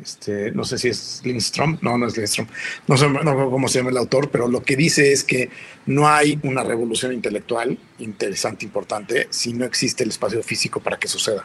este, 0.00 0.52
no 0.52 0.64
sé 0.64 0.78
si 0.78 0.88
es 0.88 1.20
Lindstrom, 1.24 1.76
no, 1.82 1.98
no 1.98 2.06
es 2.06 2.16
Lindstrom, 2.16 2.46
no 2.86 2.96
sé 2.96 3.06
cómo 3.24 3.68
se 3.68 3.78
llama 3.80 3.90
el 3.90 3.96
autor, 3.96 4.30
pero 4.30 4.46
lo 4.46 4.62
que 4.62 4.76
dice 4.76 5.12
es 5.12 5.24
que 5.24 5.50
no 5.86 6.08
hay 6.08 6.38
una 6.44 6.62
revolución 6.62 7.12
intelectual 7.12 7.76
interesante, 7.98 8.64
importante, 8.64 9.26
si 9.30 9.52
no 9.52 9.64
existe 9.64 10.04
el 10.04 10.10
espacio 10.10 10.42
físico 10.42 10.80
para 10.80 10.98
que 10.98 11.08
suceda. 11.08 11.44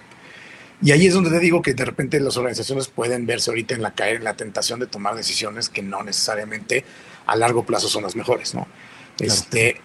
Y 0.84 0.92
ahí 0.92 1.08
es 1.08 1.16
donde 1.16 1.32
te 1.32 1.40
digo 1.40 1.64
que 1.64 1.74
de 1.74 1.86
repente 1.86 2.20
las 2.20 2.38
organizaciones 2.38 2.88
pueden 2.88 3.26
verse 3.26 3.50
ahorita 3.50 3.74
en 3.74 3.82
la 3.82 3.96
caer 3.96 4.18
en 4.18 4.24
la 4.24 4.36
tentación 4.36 4.80
de 4.80 4.86
tomar 4.86 5.16
decisiones 5.16 5.70
que 5.70 5.82
no 5.82 6.04
necesariamente 6.04 6.86
a 7.26 7.36
largo 7.36 7.66
plazo 7.66 7.90
son 7.90 8.04
las 8.04 8.16
mejores, 8.16 8.54
¿no? 8.54 8.68
Este, 9.20 9.82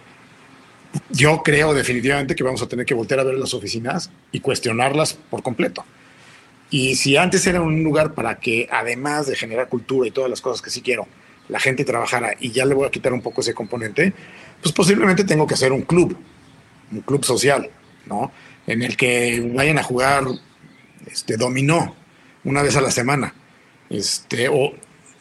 yo 1.10 1.42
creo 1.42 1.74
definitivamente 1.74 2.34
que 2.34 2.44
vamos 2.44 2.62
a 2.62 2.68
tener 2.68 2.86
que 2.86 2.94
voltear 2.94 3.20
a 3.20 3.24
ver 3.24 3.34
las 3.34 3.54
oficinas 3.54 4.10
y 4.30 4.40
cuestionarlas 4.40 5.14
por 5.14 5.42
completo. 5.42 5.84
Y 6.70 6.96
si 6.96 7.16
antes 7.16 7.46
era 7.46 7.60
un 7.60 7.82
lugar 7.84 8.14
para 8.14 8.38
que, 8.38 8.68
además 8.70 9.26
de 9.26 9.36
generar 9.36 9.68
cultura 9.68 10.08
y 10.08 10.10
todas 10.10 10.30
las 10.30 10.40
cosas 10.40 10.62
que 10.62 10.70
sí 10.70 10.80
quiero, 10.80 11.06
la 11.48 11.60
gente 11.60 11.84
trabajara 11.84 12.34
y 12.40 12.50
ya 12.50 12.64
le 12.64 12.74
voy 12.74 12.86
a 12.86 12.90
quitar 12.90 13.12
un 13.12 13.20
poco 13.20 13.42
ese 13.42 13.52
componente, 13.52 14.12
pues 14.62 14.72
posiblemente 14.72 15.24
tengo 15.24 15.46
que 15.46 15.54
hacer 15.54 15.72
un 15.72 15.82
club, 15.82 16.16
un 16.90 17.00
club 17.02 17.24
social, 17.24 17.68
¿no? 18.06 18.32
En 18.66 18.82
el 18.82 18.96
que 18.96 19.52
vayan 19.54 19.78
a 19.78 19.82
jugar 19.82 20.24
este, 21.06 21.36
dominó 21.36 21.94
una 22.44 22.62
vez 22.62 22.76
a 22.76 22.80
la 22.80 22.90
semana. 22.90 23.34
Este, 23.90 24.48
o 24.48 24.72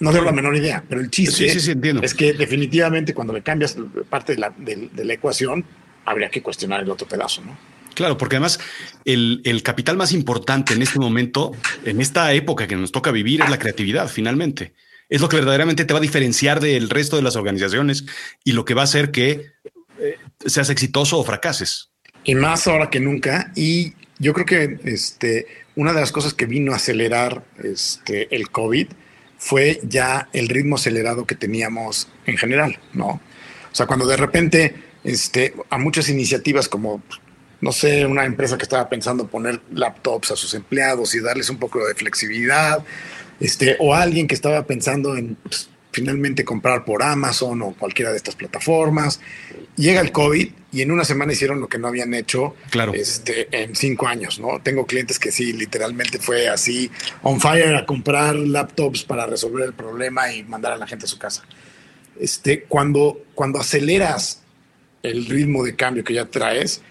no 0.01 0.11
tengo 0.11 0.25
la 0.25 0.31
menor 0.31 0.55
idea, 0.55 0.83
pero 0.87 0.99
el 0.99 1.09
chiste 1.09 1.45
es 1.47 2.13
que 2.13 2.33
definitivamente 2.33 3.13
cuando 3.13 3.33
le 3.33 3.41
cambias 3.41 3.77
parte 4.09 4.33
de 4.33 4.39
la, 4.39 4.49
de, 4.57 5.05
la, 5.05 5.13
ecuación, 5.13 5.63
habría 6.05 6.29
que 6.29 6.41
cuestionar 6.41 6.81
el 6.81 6.89
otro 6.89 7.07
pedazo, 7.07 7.43
¿no? 7.43 7.57
Claro, 7.93 8.17
porque 8.17 8.37
además 8.37 8.59
el, 9.05 9.41
el, 9.43 9.63
capital 9.63 9.97
más 9.97 10.11
importante 10.11 10.73
en 10.73 10.81
este 10.81 10.97
momento, 10.97 11.51
en 11.85 12.01
esta 12.01 12.33
época 12.33 12.65
que 12.65 12.75
nos 12.75 12.91
toca 12.91 13.11
vivir, 13.11 13.41
es 13.41 13.49
la 13.49 13.59
creatividad, 13.59 14.07
finalmente. 14.07 14.73
Es 15.07 15.21
lo 15.21 15.29
que 15.29 15.35
verdaderamente 15.35 15.85
te 15.85 15.93
va 15.93 15.99
a 15.99 16.01
diferenciar 16.01 16.61
del 16.61 16.89
resto 16.89 17.17
de 17.17 17.21
las 17.21 17.35
organizaciones 17.35 18.05
y 18.43 18.53
lo 18.53 18.65
que 18.65 18.73
va 18.73 18.81
a 18.81 18.85
hacer 18.85 19.11
que 19.11 19.51
eh, 19.99 20.17
seas 20.45 20.69
exitoso 20.69 21.19
o 21.19 21.23
fracases. 21.23 21.91
Y 22.23 22.33
más 22.33 22.65
ahora 22.67 22.89
que 22.89 23.01
nunca. 23.01 23.51
Y 23.55 23.93
yo 24.19 24.33
creo 24.33 24.45
que 24.45 24.79
este, 24.85 25.47
una 25.75 25.93
de 25.93 25.99
las 25.99 26.11
cosas 26.11 26.33
que 26.33 26.45
vino 26.45 26.71
a 26.71 26.77
acelerar 26.77 27.43
este, 27.61 28.33
el 28.33 28.49
COVID 28.49 28.87
fue 29.41 29.81
ya 29.81 30.29
el 30.33 30.47
ritmo 30.49 30.75
acelerado 30.75 31.25
que 31.25 31.33
teníamos 31.33 32.07
en 32.27 32.37
general, 32.37 32.77
¿no? 32.93 33.07
O 33.07 33.73
sea, 33.75 33.87
cuando 33.87 34.05
de 34.05 34.15
repente 34.15 34.75
este, 35.03 35.55
a 35.71 35.79
muchas 35.79 36.09
iniciativas 36.09 36.69
como, 36.69 37.01
no 37.59 37.71
sé, 37.71 38.05
una 38.05 38.25
empresa 38.25 38.55
que 38.55 38.63
estaba 38.63 38.87
pensando 38.87 39.25
poner 39.25 39.59
laptops 39.73 40.29
a 40.29 40.35
sus 40.35 40.53
empleados 40.53 41.15
y 41.15 41.21
darles 41.21 41.49
un 41.49 41.57
poco 41.57 41.83
de 41.83 41.95
flexibilidad, 41.95 42.85
este, 43.39 43.77
o 43.79 43.95
alguien 43.95 44.27
que 44.27 44.35
estaba 44.35 44.63
pensando 44.67 45.17
en 45.17 45.33
pues, 45.33 45.71
finalmente 45.91 46.45
comprar 46.45 46.85
por 46.85 47.01
Amazon 47.01 47.63
o 47.63 47.73
cualquiera 47.73 48.11
de 48.11 48.17
estas 48.17 48.35
plataformas. 48.35 49.21
Llega 49.75 50.01
el 50.01 50.11
COVID 50.11 50.51
y 50.71 50.81
en 50.81 50.91
una 50.91 51.03
semana 51.03 51.33
hicieron 51.33 51.59
lo 51.59 51.67
que 51.67 51.77
no 51.77 51.87
habían 51.87 52.13
hecho 52.13 52.55
claro. 52.69 52.93
este, 52.93 53.47
en 53.51 53.75
cinco 53.75 54.07
años, 54.07 54.39
¿no? 54.39 54.61
Tengo 54.61 54.85
clientes 54.85 55.19
que 55.19 55.31
sí, 55.31 55.53
literalmente 55.53 56.19
fue 56.19 56.47
así, 56.47 56.89
on 57.23 57.41
fire 57.41 57.75
a 57.75 57.85
comprar 57.85 58.35
laptops 58.35 59.03
para 59.03 59.25
resolver 59.25 59.65
el 59.65 59.73
problema 59.73 60.31
y 60.33 60.43
mandar 60.43 60.71
a 60.71 60.77
la 60.77 60.87
gente 60.87 61.05
a 61.05 61.09
su 61.09 61.17
casa. 61.17 61.43
Este, 62.19 62.63
cuando, 62.63 63.21
cuando 63.35 63.59
aceleras 63.59 64.43
el 65.03 65.25
ritmo 65.25 65.63
de 65.63 65.75
cambio 65.75 66.03
que 66.03 66.13
ya 66.13 66.25
traes, 66.25 66.81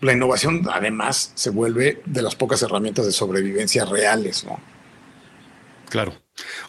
la 0.00 0.12
innovación 0.12 0.66
además 0.72 1.32
se 1.34 1.50
vuelve 1.50 2.00
de 2.06 2.22
las 2.22 2.36
pocas 2.36 2.62
herramientas 2.62 3.04
de 3.04 3.12
sobrevivencia 3.12 3.84
reales, 3.84 4.44
¿no? 4.44 4.60
Claro. 5.88 6.14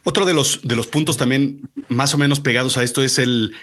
Otro 0.04 0.26
de 0.26 0.34
los, 0.34 0.62
de 0.64 0.76
los 0.76 0.88
puntos 0.88 1.18
también 1.18 1.70
más 1.90 2.14
o 2.14 2.18
menos 2.18 2.40
pegados 2.40 2.78
a 2.78 2.84
esto 2.84 3.04
es 3.04 3.20
el, 3.20 3.56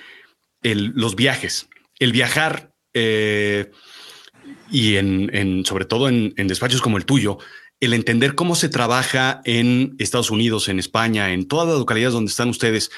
los 0.62 1.16
viajes. 1.16 1.68
El 1.98 2.12
viajar 2.12 2.72
eh, 2.98 3.70
y 4.70 4.96
en, 4.96 5.64
sobre 5.66 5.84
todo 5.84 6.08
en, 6.08 6.34
despachos 6.34 6.80
como 6.80 6.96
el 6.96 7.04
tuyo, 7.04 7.36
el 7.78 7.92
entender 7.92 8.34
cómo 8.34 8.54
se 8.54 8.70
trabaja 8.70 9.42
en 9.44 9.94
Estados 9.98 10.30
Unidos, 10.30 10.68
en 10.68 10.78
España, 10.78 11.32
en 11.32 11.46
todas 11.46 11.68
las 11.68 11.78
localidades 11.78 12.14
donde 12.14 12.30
están 12.30 12.48
ustedes, 12.48 12.90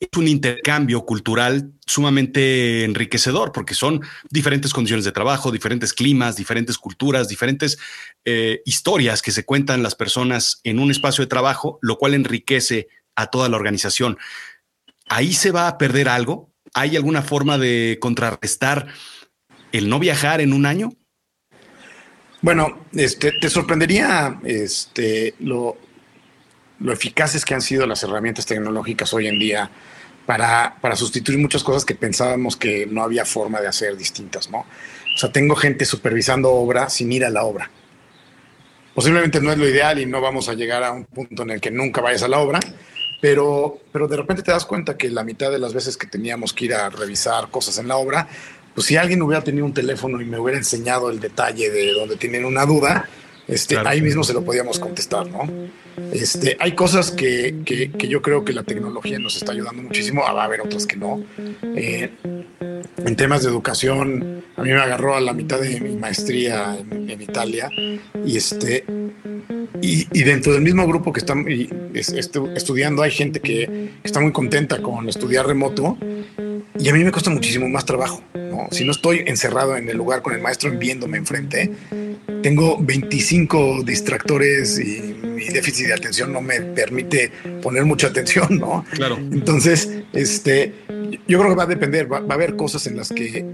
es 0.00 0.08
un 0.16 0.28
intercambio 0.28 1.04
cultural 1.04 1.72
sumamente 1.86 2.84
enriquecedor 2.84 3.52
porque 3.52 3.74
son 3.74 4.00
diferentes 4.30 4.72
condiciones 4.72 5.04
de 5.04 5.12
trabajo, 5.12 5.52
diferentes 5.52 5.92
climas, 5.92 6.36
diferentes 6.36 6.78
culturas, 6.78 7.28
diferentes 7.28 7.78
eh, 8.24 8.62
historias 8.64 9.20
que 9.20 9.30
se 9.30 9.44
cuentan 9.44 9.82
las 9.82 9.94
personas 9.94 10.60
en 10.64 10.78
un 10.78 10.90
espacio 10.90 11.22
de 11.22 11.28
trabajo, 11.28 11.78
lo 11.82 11.98
cual 11.98 12.14
enriquece 12.14 12.88
a 13.14 13.26
toda 13.26 13.50
la 13.50 13.56
organización. 13.56 14.16
Ahí 15.08 15.34
se 15.34 15.50
va 15.50 15.68
a 15.68 15.76
perder 15.76 16.08
algo. 16.08 16.50
¿Hay 16.72 16.96
alguna 16.96 17.22
forma 17.22 17.58
de 17.58 17.98
contrarrestar 18.00 18.88
el 19.74 19.88
no 19.88 19.98
viajar 19.98 20.40
en 20.40 20.52
un 20.52 20.66
año? 20.66 20.92
Bueno, 22.40 22.86
este, 22.92 23.32
te 23.40 23.50
sorprendería 23.50 24.38
este, 24.44 25.34
lo, 25.40 25.76
lo 26.78 26.92
eficaces 26.92 27.44
que 27.44 27.54
han 27.54 27.62
sido 27.62 27.84
las 27.86 28.02
herramientas 28.04 28.46
tecnológicas 28.46 29.12
hoy 29.12 29.26
en 29.26 29.38
día 29.38 29.70
para, 30.26 30.76
para, 30.80 30.94
sustituir 30.94 31.38
muchas 31.38 31.64
cosas 31.64 31.84
que 31.84 31.94
pensábamos 31.94 32.56
que 32.56 32.86
no 32.86 33.02
había 33.02 33.24
forma 33.24 33.60
de 33.60 33.66
hacer 33.66 33.96
distintas, 33.96 34.48
¿no? 34.48 34.58
O 34.58 35.18
sea, 35.18 35.32
tengo 35.32 35.56
gente 35.56 35.84
supervisando 35.84 36.52
obra 36.52 36.88
sin 36.88 37.10
ir 37.10 37.24
a 37.24 37.30
la 37.30 37.42
obra. 37.42 37.68
Posiblemente 38.94 39.40
no 39.40 39.50
es 39.50 39.58
lo 39.58 39.68
ideal 39.68 39.98
y 39.98 40.06
no 40.06 40.20
vamos 40.20 40.48
a 40.48 40.54
llegar 40.54 40.84
a 40.84 40.92
un 40.92 41.04
punto 41.04 41.42
en 41.42 41.50
el 41.50 41.60
que 41.60 41.72
nunca 41.72 42.00
vayas 42.00 42.22
a 42.22 42.28
la 42.28 42.38
obra, 42.38 42.60
pero, 43.20 43.80
pero 43.90 44.06
de 44.06 44.16
repente 44.16 44.42
te 44.42 44.52
das 44.52 44.66
cuenta 44.66 44.96
que 44.96 45.10
la 45.10 45.24
mitad 45.24 45.50
de 45.50 45.58
las 45.58 45.74
veces 45.74 45.96
que 45.96 46.06
teníamos 46.06 46.52
que 46.52 46.66
ir 46.66 46.74
a 46.74 46.90
revisar 46.90 47.50
cosas 47.50 47.78
en 47.78 47.88
la 47.88 47.96
obra, 47.96 48.28
pues 48.74 48.86
si 48.86 48.96
alguien 48.96 49.22
hubiera 49.22 49.42
tenido 49.42 49.64
un 49.64 49.74
teléfono 49.74 50.20
y 50.20 50.24
me 50.24 50.38
hubiera 50.38 50.58
enseñado 50.58 51.10
el 51.10 51.20
detalle 51.20 51.70
de 51.70 51.92
donde 51.92 52.16
tienen 52.16 52.44
una 52.44 52.66
duda, 52.66 53.08
este, 53.46 53.76
ahí 53.78 54.00
mismo 54.00 54.24
se 54.24 54.32
lo 54.32 54.42
podíamos 54.42 54.78
contestar, 54.78 55.26
¿no? 55.28 55.48
Este, 56.12 56.56
hay 56.58 56.72
cosas 56.72 57.10
que, 57.10 57.56
que, 57.64 58.08
yo 58.08 58.22
creo 58.22 58.44
que 58.44 58.52
la 58.52 58.62
tecnología 58.62 59.18
nos 59.18 59.36
está 59.36 59.52
ayudando 59.52 59.82
muchísimo, 59.82 60.22
va 60.22 60.42
a 60.42 60.44
haber 60.44 60.62
otras 60.62 60.86
que 60.86 60.96
no. 60.96 61.22
Eh, 61.76 62.10
en 62.98 63.16
temas 63.16 63.42
de 63.42 63.50
educación, 63.50 64.42
a 64.56 64.62
mí 64.62 64.70
me 64.70 64.80
agarró 64.80 65.14
a 65.14 65.20
la 65.20 65.32
mitad 65.32 65.60
de 65.60 65.80
mi 65.80 65.94
maestría 65.96 66.76
en, 66.90 67.20
Italia 67.20 67.70
y 68.24 68.36
este 68.36 68.84
y, 69.80 70.04
dentro 70.24 70.52
del 70.52 70.62
mismo 70.62 70.86
grupo 70.86 71.12
que 71.12 71.20
están 71.20 71.46
estudiando 71.94 73.02
hay 73.02 73.10
gente 73.10 73.40
que, 73.40 73.90
está 74.02 74.20
muy 74.20 74.32
contenta 74.32 74.82
con 74.82 75.08
estudiar 75.08 75.46
remoto 75.46 75.96
y 76.78 76.88
a 76.88 76.92
mí 76.92 77.04
me 77.04 77.12
cuesta 77.12 77.30
muchísimo 77.30 77.68
más 77.68 77.84
trabajo. 77.84 78.22
¿no? 78.34 78.68
Si 78.70 78.84
no 78.84 78.92
estoy 78.92 79.22
encerrado 79.26 79.76
en 79.76 79.88
el 79.88 79.96
lugar 79.96 80.22
con 80.22 80.34
el 80.34 80.40
maestro 80.40 80.70
viéndome 80.70 81.18
enfrente, 81.18 81.70
tengo 82.42 82.78
25 82.80 83.82
distractores 83.84 84.78
y 84.78 85.14
mi 85.22 85.44
déficit 85.46 85.86
de 85.86 85.94
atención 85.94 86.32
no 86.32 86.40
me 86.40 86.60
permite 86.60 87.30
poner 87.62 87.84
mucha 87.84 88.08
atención, 88.08 88.58
¿no? 88.58 88.84
Claro. 88.92 89.16
Entonces, 89.16 89.88
este, 90.12 90.74
yo 91.26 91.38
creo 91.38 91.50
que 91.50 91.56
va 91.56 91.64
a 91.64 91.66
depender, 91.66 92.12
va, 92.12 92.18
a 92.18 92.34
haber 92.34 92.56
cosas 92.56 92.86
en 92.86 92.96
las 92.96 93.10
que 93.10 93.44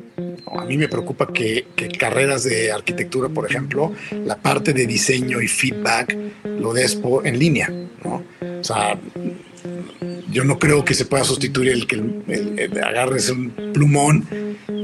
a 0.46 0.64
mí 0.64 0.76
me 0.76 0.88
preocupa 0.88 1.32
que, 1.32 1.66
carreras 1.98 2.44
de 2.44 2.72
arquitectura, 2.72 3.28
por 3.28 3.48
ejemplo, 3.48 3.92
la 4.24 4.36
parte 4.36 4.72
de 4.72 4.86
diseño 4.86 5.40
y 5.40 5.48
feedback 5.48 6.16
lo 6.44 6.72
des 6.72 6.98
en 7.24 7.38
línea, 7.38 7.70
¿no? 8.04 8.24
O 8.60 8.64
sea, 8.64 8.98
yo 10.30 10.44
no 10.44 10.58
creo 10.58 10.84
que 10.84 10.94
se 10.94 11.04
pueda 11.04 11.24
sustituir 11.24 11.70
el 11.70 11.86
que 11.86 12.70
agarres 12.82 13.30
un 13.30 13.50
plumón 13.72 14.26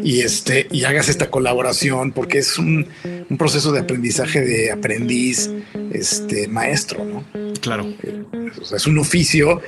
y 0.02 0.20
este 0.20 0.66
y 0.70 0.84
hagas 0.84 1.08
esta 1.08 1.30
colaboración 1.30 2.12
porque 2.12 2.38
es 2.38 2.58
un, 2.58 2.86
proceso 3.38 3.72
de 3.72 3.80
aprendizaje 3.80 4.40
de 4.40 4.72
aprendiz 4.72 5.50
este 5.92 6.48
maestro 6.48 7.04
no 7.04 7.24
claro. 7.60 7.86
Es 8.74 8.86
un 8.86 8.98
oficio 8.98 9.60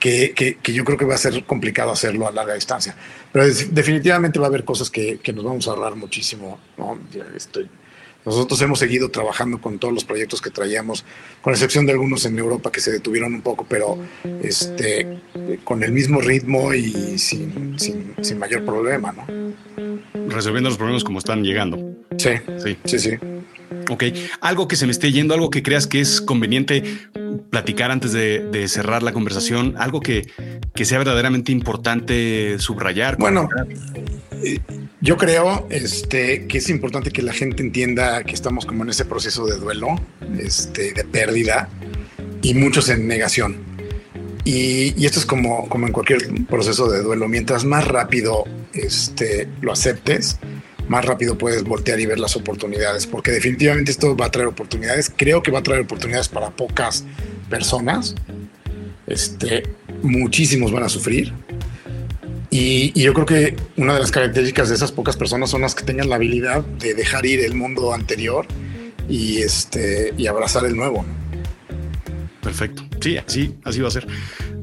que, 0.00 0.56
yo 0.64 0.84
creo 0.84 0.98
que 0.98 1.04
va 1.04 1.14
a 1.14 1.18
ser 1.18 1.44
complicado 1.44 1.92
hacerlo 1.92 2.26
a 2.26 2.32
larga 2.32 2.54
distancia. 2.54 2.96
Pero 3.32 3.46
definitivamente 3.46 4.38
va 4.38 4.46
a 4.46 4.48
haber 4.48 4.64
cosas 4.64 4.90
que, 4.90 5.18
que 5.18 5.32
nos 5.32 5.44
vamos 5.44 5.68
a 5.68 5.70
ahorrar 5.70 5.94
muchísimo 5.94 6.58
no 6.76 6.98
estoy 7.36 7.68
nosotros 8.24 8.60
hemos 8.62 8.78
seguido 8.78 9.10
trabajando 9.10 9.60
con 9.60 9.78
todos 9.78 9.92
los 9.92 10.04
proyectos 10.04 10.40
que 10.40 10.50
traíamos, 10.50 11.04
con 11.40 11.52
excepción 11.52 11.86
de 11.86 11.92
algunos 11.92 12.24
en 12.24 12.38
Europa 12.38 12.70
que 12.70 12.80
se 12.80 12.92
detuvieron 12.92 13.34
un 13.34 13.42
poco, 13.42 13.66
pero 13.68 13.98
este, 14.42 15.20
con 15.64 15.82
el 15.82 15.92
mismo 15.92 16.20
ritmo 16.20 16.72
y 16.72 17.18
sin, 17.18 17.78
sin, 17.78 18.38
mayor 18.38 18.64
problema, 18.64 19.12
¿no? 19.12 19.26
Resolviendo 20.28 20.70
los 20.70 20.78
problemas 20.78 21.04
como 21.04 21.18
están 21.18 21.42
llegando. 21.42 21.78
Sí, 22.16 22.30
sí, 22.62 22.78
sí, 22.84 22.98
sí. 22.98 23.10
Ok, 23.90 24.04
algo 24.40 24.68
que 24.68 24.76
se 24.76 24.86
me 24.86 24.92
esté 24.92 25.12
yendo, 25.12 25.34
algo 25.34 25.50
que 25.50 25.62
creas 25.62 25.86
que 25.86 26.00
es 26.00 26.20
conveniente 26.20 26.82
platicar 27.50 27.90
antes 27.90 28.12
de, 28.12 28.66
cerrar 28.68 29.02
la 29.02 29.12
conversación, 29.12 29.74
algo 29.78 30.00
que, 30.00 30.28
que, 30.74 30.84
sea 30.84 30.98
verdaderamente 30.98 31.52
importante 31.52 32.58
subrayar. 32.58 33.16
Bueno, 33.18 33.48
yo 35.00 35.16
creo 35.16 35.66
este, 35.70 36.46
que 36.46 36.58
es 36.58 36.68
importante 36.70 37.10
que 37.10 37.22
la 37.22 37.32
gente 37.32 37.62
entienda 37.62 38.22
que 38.24 38.34
estamos 38.34 38.66
como 38.66 38.84
en 38.84 38.90
ese 38.90 39.04
proceso 39.04 39.46
de 39.46 39.56
duelo, 39.56 39.96
este, 40.38 40.92
de 40.92 41.04
pérdida 41.04 41.68
y 42.40 42.54
muchos 42.54 42.88
en 42.88 43.06
negación. 43.08 43.56
Y, 44.44 45.04
esto 45.04 45.20
es 45.20 45.26
como, 45.26 45.68
como 45.68 45.86
en 45.86 45.92
cualquier 45.92 46.44
proceso 46.46 46.90
de 46.90 47.02
duelo. 47.02 47.28
Mientras 47.28 47.64
más 47.64 47.86
rápido 47.86 48.44
este, 48.72 49.48
lo 49.60 49.72
aceptes, 49.72 50.38
más 50.92 51.04
rápido 51.04 51.36
puedes 51.38 51.64
voltear 51.64 51.98
y 51.98 52.06
ver 52.06 52.18
las 52.18 52.36
oportunidades, 52.36 53.06
porque 53.06 53.30
definitivamente 53.30 53.90
esto 53.90 54.14
va 54.14 54.26
a 54.26 54.30
traer 54.30 54.48
oportunidades. 54.48 55.10
Creo 55.14 55.42
que 55.42 55.50
va 55.50 55.60
a 55.60 55.62
traer 55.62 55.80
oportunidades 55.80 56.28
para 56.28 56.50
pocas 56.50 57.04
personas. 57.48 58.14
Este, 59.06 59.62
muchísimos 60.02 60.70
van 60.70 60.84
a 60.84 60.88
sufrir 60.88 61.32
y, 62.52 62.92
yo 63.00 63.14
creo 63.14 63.24
que 63.24 63.56
una 63.78 63.94
de 63.94 64.00
las 64.00 64.10
características 64.10 64.68
de 64.68 64.74
esas 64.74 64.92
pocas 64.92 65.16
personas 65.16 65.48
son 65.48 65.62
las 65.62 65.74
que 65.74 65.84
tengan 65.84 66.10
la 66.10 66.16
habilidad 66.16 66.62
de 66.62 66.92
dejar 66.92 67.24
ir 67.24 67.40
el 67.40 67.54
mundo 67.54 67.94
anterior 67.94 68.46
y, 69.08 69.38
este, 69.38 70.12
y 70.18 70.26
abrazar 70.26 70.66
el 70.66 70.76
nuevo. 70.76 71.02
Perfecto. 72.42 72.84
Sí, 73.00 73.16
así, 73.16 73.54
así 73.64 73.80
va 73.80 73.88
a 73.88 73.90
ser. 73.90 74.06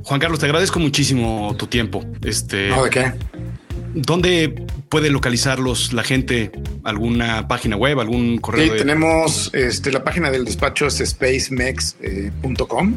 Juan 0.04 0.20
Carlos, 0.20 0.40
te 0.40 0.46
agradezco 0.46 0.80
muchísimo 0.80 1.56
tu 1.58 1.66
tiempo. 1.66 2.06
Este, 2.24 2.70
no, 2.70 2.84
¿de 2.84 2.90
qué? 2.92 3.12
¿Dónde 3.96 4.68
puede 4.90 5.10
localizarlos 5.10 5.94
la 5.94 6.04
gente? 6.04 6.52
¿Alguna 6.84 7.48
página 7.48 7.76
web, 7.76 8.00
algún 8.00 8.40
correo? 8.40 8.74
Sí, 8.74 8.78
tenemos 8.78 9.52
este, 9.54 9.92
la 9.92 10.04
página 10.04 10.32
del 10.32 10.46
despacho 10.46 10.88
es 10.88 10.98
spacemex.com. 10.98 12.96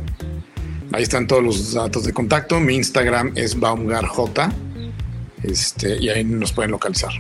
Ahí 0.93 1.03
están 1.03 1.27
todos 1.27 1.43
los 1.43 1.75
datos 1.75 2.05
de 2.05 2.13
contacto. 2.13 2.61
Mi 2.61 2.75
Instagram 2.77 3.33
es 3.35 3.59
baumgarj 3.59 4.11
este, 5.43 5.99
y 6.03 6.09
ahí 6.09 6.25
nos 6.25 6.53
pueden 6.53 6.71
localizar. 6.71 7.13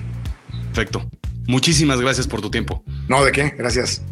Perfecto. 0.66 1.08
Muchísimas 1.46 2.00
gracias 2.00 2.26
por 2.26 2.40
tu 2.40 2.50
tiempo. 2.50 2.82
No, 3.08 3.24
¿de 3.24 3.32
qué? 3.32 3.54
Gracias. 3.56 4.02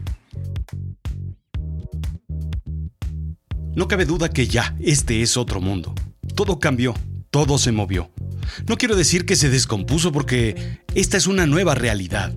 No 3.74 3.86
cabe 3.86 4.04
duda 4.04 4.28
que 4.30 4.46
ya 4.46 4.74
este 4.80 5.22
es 5.22 5.36
otro 5.36 5.60
mundo. 5.60 5.94
Todo 6.34 6.58
cambió, 6.58 6.94
todo 7.30 7.58
se 7.58 7.72
movió. 7.72 8.10
No 8.66 8.76
quiero 8.76 8.96
decir 8.96 9.24
que 9.24 9.36
se 9.36 9.48
descompuso 9.48 10.12
porque 10.12 10.80
esta 10.94 11.16
es 11.16 11.26
una 11.26 11.46
nueva 11.46 11.74
realidad, 11.74 12.32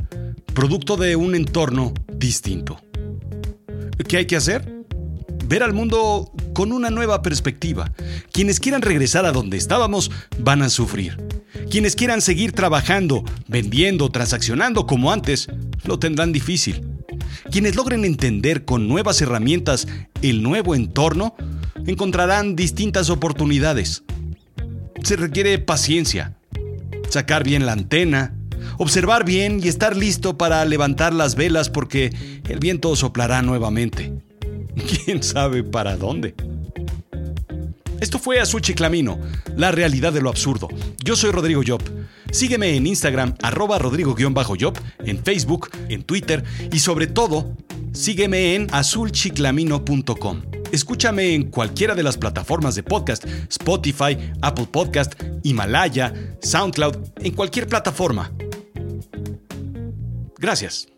producto 0.54 0.98
de 0.98 1.16
un 1.16 1.36
entorno 1.36 1.94
distinto. 2.16 2.80
¿Qué 4.08 4.18
hay 4.18 4.26
que 4.28 4.36
hacer? 4.36 4.86
Ver 5.48 5.64
al 5.64 5.74
mundo 5.74 6.32
con 6.54 6.72
una 6.72 6.90
nueva 6.90 7.22
perspectiva. 7.22 7.92
Quienes 8.32 8.60
quieran 8.60 8.82
regresar 8.82 9.26
a 9.26 9.32
donde 9.32 9.58
estábamos 9.58 10.12
van 10.40 10.62
a 10.62 10.70
sufrir. 10.70 11.18
Quienes 11.70 11.96
quieran 11.96 12.22
seguir 12.22 12.52
trabajando, 12.52 13.24
vendiendo, 13.48 14.10
transaccionando 14.10 14.86
como 14.86 15.12
antes, 15.12 15.48
lo 15.86 15.98
tendrán 15.98 16.32
difícil. 16.32 16.88
Quienes 17.52 17.76
logren 17.76 18.06
entender 18.06 18.66
con 18.66 18.88
nuevas 18.88 19.22
herramientas 19.22 19.88
el 20.22 20.44
nuevo 20.44 20.76
entorno, 20.76 21.36
encontrarán 21.86 22.56
distintas 22.56 23.10
oportunidades. 23.10 24.04
Se 25.04 25.18
requiere 25.18 25.60
paciencia, 25.60 26.38
sacar 27.10 27.44
bien 27.44 27.66
la 27.66 27.74
antena, 27.74 28.34
observar 28.78 29.26
bien 29.26 29.60
y 29.62 29.68
estar 29.68 29.98
listo 29.98 30.38
para 30.38 30.64
levantar 30.64 31.14
las 31.14 31.36
velas 31.36 31.70
porque 31.70 32.16
el 32.48 32.60
viento 32.60 32.96
soplará 32.96 33.42
nuevamente. 33.42 34.14
¿Quién 35.06 35.22
sabe 35.22 35.64
para 35.64 35.98
dónde? 35.98 36.36
Esto 38.00 38.18
fue 38.18 38.40
Azul 38.40 38.62
Chiclamino, 38.62 39.20
la 39.56 39.72
realidad 39.72 40.14
de 40.14 40.22
lo 40.22 40.30
absurdo. 40.30 40.68
Yo 41.04 41.16
soy 41.16 41.32
Rodrigo 41.32 41.62
Job. 41.66 41.82
Sígueme 42.32 42.76
en 42.76 42.88
Instagram, 42.88 43.36
arroba 43.42 43.78
rodrigo-job, 43.80 44.74
en 45.06 45.24
Facebook, 45.24 45.70
en 45.90 46.04
Twitter 46.04 46.44
y 46.72 46.80
sobre 46.80 47.08
todo, 47.08 47.56
sígueme 47.94 48.56
en 48.56 48.68
azulchiclamino.com. 48.72 50.42
Escúchame 50.72 51.34
en 51.36 51.52
cualquiera 51.52 51.96
de 51.96 52.04
las 52.04 52.18
plataformas 52.18 52.76
de 52.76 52.84
podcast, 52.84 53.26
Spotify, 53.50 54.18
Apple 54.42 54.68
Podcast, 54.72 55.14
Himalaya, 55.44 56.14
SoundCloud, 56.42 56.96
en 57.18 57.34
cualquier 57.34 57.68
plataforma. 57.68 58.32
Gracias. 60.40 60.93